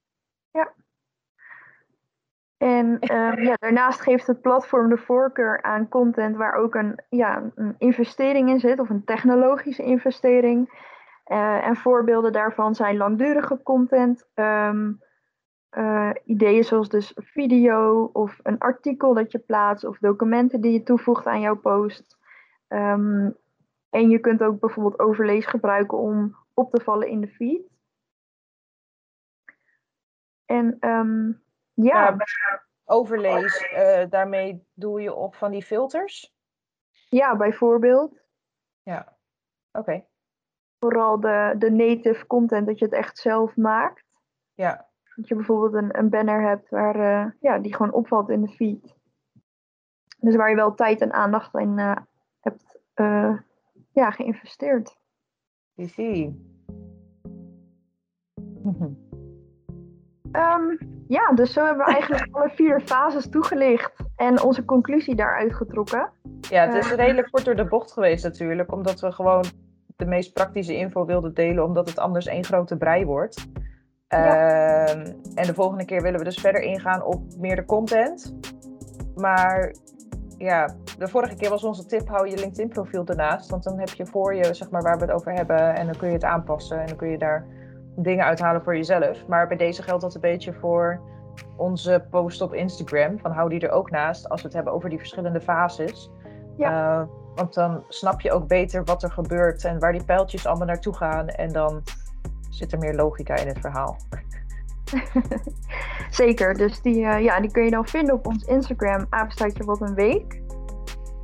ja. 0.51 0.73
En 2.65 2.97
uh, 3.01 3.43
ja, 3.43 3.55
daarnaast 3.59 4.01
geeft 4.01 4.27
het 4.27 4.41
platform 4.41 4.89
de 4.89 4.97
voorkeur 4.97 5.61
aan 5.61 5.89
content 5.89 6.35
waar 6.35 6.53
ook 6.53 6.75
een, 6.75 6.99
ja, 7.09 7.51
een 7.55 7.75
investering 7.77 8.49
in 8.49 8.59
zit, 8.59 8.79
of 8.79 8.89
een 8.89 9.03
technologische 9.03 9.83
investering. 9.83 10.83
Uh, 11.27 11.67
en 11.67 11.75
voorbeelden 11.75 12.31
daarvan 12.31 12.75
zijn 12.75 12.97
langdurige 12.97 13.61
content, 13.63 14.27
um, 14.35 15.01
uh, 15.77 16.09
ideeën 16.23 16.63
zoals 16.63 16.89
dus 16.89 17.11
video 17.15 18.09
of 18.13 18.39
een 18.43 18.59
artikel 18.59 19.13
dat 19.13 19.31
je 19.31 19.39
plaatst 19.39 19.85
of 19.85 19.97
documenten 19.97 20.61
die 20.61 20.73
je 20.73 20.83
toevoegt 20.83 21.25
aan 21.25 21.41
jouw 21.41 21.57
post. 21.57 22.17
Um, 22.67 23.35
en 23.89 24.09
je 24.09 24.19
kunt 24.19 24.43
ook 24.43 24.59
bijvoorbeeld 24.59 24.99
overlees 24.99 25.45
gebruiken 25.45 25.97
om 25.97 26.35
op 26.53 26.71
te 26.71 26.83
vallen 26.83 27.07
in 27.07 27.21
de 27.21 27.27
feed. 27.27 27.61
En 30.45 30.77
ja. 31.75 32.17
overlees, 32.83 33.71
uh, 33.73 34.09
daarmee 34.09 34.67
doe 34.73 35.01
je 35.01 35.13
op 35.13 35.35
van 35.35 35.51
die 35.51 35.63
filters? 35.63 36.33
Ja, 37.09 37.35
bijvoorbeeld. 37.35 38.23
Ja, 38.83 39.17
oké. 39.71 39.79
Okay. 39.79 40.07
Vooral 40.79 41.19
de, 41.19 41.55
de 41.57 41.71
native 41.71 42.27
content, 42.27 42.67
dat 42.67 42.79
je 42.79 42.85
het 42.85 42.93
echt 42.93 43.17
zelf 43.17 43.55
maakt. 43.55 44.05
Ja. 44.53 44.89
Dat 45.15 45.27
je 45.27 45.35
bijvoorbeeld 45.35 45.73
een, 45.73 45.97
een 45.97 46.09
banner 46.09 46.41
hebt 46.41 46.69
waar, 46.69 46.95
uh, 46.95 47.31
ja, 47.39 47.57
die 47.57 47.75
gewoon 47.75 47.93
opvalt 47.93 48.29
in 48.29 48.41
de 48.41 48.47
feed. 48.47 48.95
Dus 50.17 50.35
waar 50.35 50.49
je 50.49 50.55
wel 50.55 50.73
tijd 50.73 51.01
en 51.01 51.13
aandacht 51.13 51.53
in 51.53 51.77
uh, 51.77 51.95
hebt 52.39 52.79
ja, 53.91 54.11
geïnvesteerd. 54.11 54.97
Zie. 55.75 56.53
um, 60.31 60.77
ja, 61.07 61.31
dus 61.33 61.53
zo 61.53 61.65
hebben 61.65 61.85
we 61.85 61.91
eigenlijk 61.91 62.27
alle 62.35 62.49
vier 62.49 62.81
fases 62.81 63.29
toegelicht 63.29 63.93
en 64.15 64.41
onze 64.41 64.65
conclusie 64.65 65.15
daaruit 65.15 65.53
getrokken. 65.53 66.09
Ja, 66.49 66.65
het 66.65 66.85
is 66.85 66.91
uh, 66.91 66.97
redelijk 66.97 67.31
kort 67.31 67.45
door 67.45 67.55
de 67.55 67.65
bocht 67.65 67.91
geweest 67.91 68.23
natuurlijk, 68.23 68.71
omdat 68.71 68.99
we 68.99 69.11
gewoon 69.11 69.45
de 69.95 70.05
meest 70.05 70.33
praktische 70.33 70.75
info 70.75 71.05
wilden 71.05 71.33
delen, 71.33 71.63
omdat 71.63 71.89
het 71.89 71.99
anders 71.99 72.25
één 72.25 72.43
grote 72.43 72.77
brei 72.77 73.05
wordt. 73.05 73.47
Ja. 74.07 74.87
Uh, 74.87 75.07
en 75.35 75.45
de 75.45 75.53
volgende 75.53 75.85
keer 75.85 76.01
willen 76.01 76.19
we 76.19 76.25
dus 76.25 76.39
verder 76.39 76.61
ingaan 76.61 77.03
op 77.03 77.21
meer 77.37 77.55
de 77.55 77.65
content. 77.65 78.35
Maar 79.15 79.75
ja, 80.37 80.75
de 80.97 81.07
vorige 81.07 81.35
keer 81.35 81.49
was 81.49 81.63
onze 81.63 81.85
tip: 81.85 82.07
hou 82.07 82.29
je 82.29 82.37
LinkedIn-profiel 82.37 83.05
ernaast. 83.05 83.49
Want 83.49 83.63
dan 83.63 83.79
heb 83.79 83.89
je 83.89 84.05
voor 84.05 84.35
je, 84.35 84.53
zeg 84.53 84.69
maar, 84.69 84.81
waar 84.81 84.97
we 84.97 85.05
het 85.05 85.13
over 85.13 85.33
hebben. 85.33 85.75
En 85.75 85.85
dan 85.85 85.97
kun 85.97 86.07
je 86.07 86.13
het 86.13 86.23
aanpassen. 86.23 86.79
En 86.79 86.87
dan 86.87 86.97
kun 86.97 87.09
je 87.09 87.17
daar 87.17 87.45
dingen 87.95 88.25
uithalen 88.25 88.63
voor 88.63 88.75
jezelf. 88.75 89.27
Maar 89.27 89.47
bij 89.47 89.57
deze 89.57 89.83
geldt 89.83 90.01
dat 90.01 90.15
een 90.15 90.21
beetje 90.21 90.53
voor 90.53 90.99
onze 91.55 92.05
post 92.09 92.41
op 92.41 92.53
Instagram. 92.53 93.19
Van 93.19 93.31
hou 93.31 93.49
die 93.49 93.59
er 93.59 93.71
ook 93.71 93.91
naast 93.91 94.29
als 94.29 94.41
we 94.41 94.47
het 94.47 94.55
hebben 94.55 94.73
over 94.73 94.89
die 94.89 94.97
verschillende 94.97 95.41
fases. 95.41 96.11
Ja. 96.57 96.99
Uh, 96.99 97.07
want 97.35 97.53
dan 97.53 97.83
snap 97.87 98.21
je 98.21 98.31
ook 98.31 98.47
beter 98.47 98.83
wat 98.83 99.03
er 99.03 99.11
gebeurt 99.11 99.63
en 99.63 99.79
waar 99.79 99.91
die 99.91 100.03
pijltjes 100.03 100.45
allemaal 100.45 100.67
naartoe 100.67 100.95
gaan. 100.95 101.27
En 101.27 101.51
dan 101.51 101.83
zit 102.49 102.71
er 102.71 102.79
meer 102.79 102.95
logica 102.95 103.35
in 103.35 103.47
het 103.47 103.59
verhaal. 103.59 103.97
Zeker, 106.09 106.53
dus 106.53 106.81
die, 106.81 106.99
uh, 106.99 107.23
ja, 107.23 107.39
die 107.39 107.51
kun 107.51 107.63
je 107.63 107.71
dan 107.71 107.87
vinden 107.87 108.15
op 108.15 108.27
ons 108.27 108.43
Instagram, 108.43 109.05
apenstaartje 109.09 109.63
wat 109.63 109.81
een 109.81 109.93
week. 109.93 110.41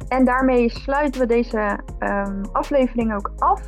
En 0.07 0.25
daarmee 0.25 0.69
sluiten 0.69 1.21
we 1.21 1.27
deze 1.27 1.79
um, 1.99 2.41
aflevering 2.51 3.13
ook 3.13 3.31
af. 3.37 3.61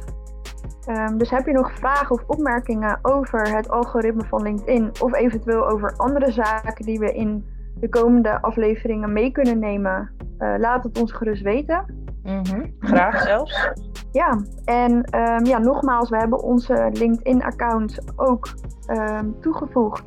Um, 0.87 1.17
dus 1.17 1.29
heb 1.29 1.45
je 1.45 1.51
nog 1.51 1.71
vragen 1.71 2.15
of 2.15 2.23
opmerkingen 2.27 2.99
over 3.01 3.55
het 3.55 3.69
algoritme 3.69 4.23
van 4.23 4.41
LinkedIn 4.41 4.91
of 5.01 5.13
eventueel 5.13 5.67
over 5.67 5.95
andere 5.97 6.31
zaken 6.31 6.85
die 6.85 6.99
we 6.99 7.13
in 7.13 7.45
de 7.79 7.89
komende 7.89 8.41
afleveringen 8.41 9.13
mee 9.13 9.31
kunnen 9.31 9.59
nemen, 9.59 10.11
uh, 10.39 10.53
laat 10.57 10.83
het 10.83 10.99
ons 11.01 11.11
gerust 11.11 11.41
weten. 11.41 11.85
Mm 12.23 12.41
-hmm. 12.49 12.73
Graag 12.79 13.21
zelfs. 13.21 13.71
Ja, 14.11 14.39
en 14.65 14.91
um, 14.91 15.45
ja, 15.45 15.57
nogmaals, 15.57 16.09
we 16.09 16.17
hebben 16.17 16.43
onze 16.43 16.89
LinkedIn-account 16.91 18.01
ook 18.15 18.47
um, 18.87 19.39
toegevoegd 19.39 20.03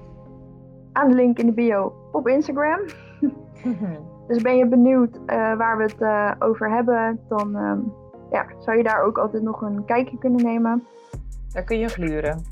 aan 0.92 1.08
de 1.08 1.14
link 1.14 1.38
in 1.38 1.46
de 1.46 1.52
bio 1.52 1.92
op 2.12 2.28
Instagram. 2.28 2.80
dus 4.28 4.42
ben 4.42 4.56
je 4.56 4.68
benieuwd 4.68 5.16
uh, 5.16 5.56
waar 5.56 5.76
we 5.76 5.82
het 5.82 6.00
uh, 6.00 6.30
over 6.38 6.70
hebben, 6.70 7.20
dan 7.28 7.56
ja, 8.30 8.46
zou 8.58 8.76
je 8.76 8.82
daar 8.82 9.02
ook 9.02 9.18
altijd 9.18 9.42
nog 9.42 9.60
een 9.60 9.84
kijkje 9.84 10.18
kunnen 10.18 10.44
nemen. 10.44 10.86
Daar 11.52 11.64
kun 11.64 11.78
je 11.78 11.88
gluren. 11.88 12.42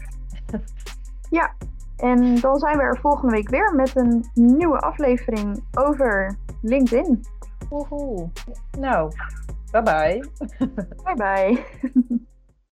ja, 1.31 1.55
en 1.97 2.41
dan 2.41 2.59
zijn 2.59 2.77
we 2.77 2.83
er 2.83 2.99
volgende 2.99 3.35
week 3.35 3.49
weer 3.49 3.75
met 3.75 3.97
een 3.97 4.25
nieuwe 4.35 4.79
aflevering 4.79 5.65
over 5.75 6.37
LinkedIn. 6.63 7.25
Woehoe. 7.69 8.29
Nou, 8.79 9.13
bye 9.71 9.83
bye. 9.83 10.25
bye 11.05 11.15
bye. 11.15 11.65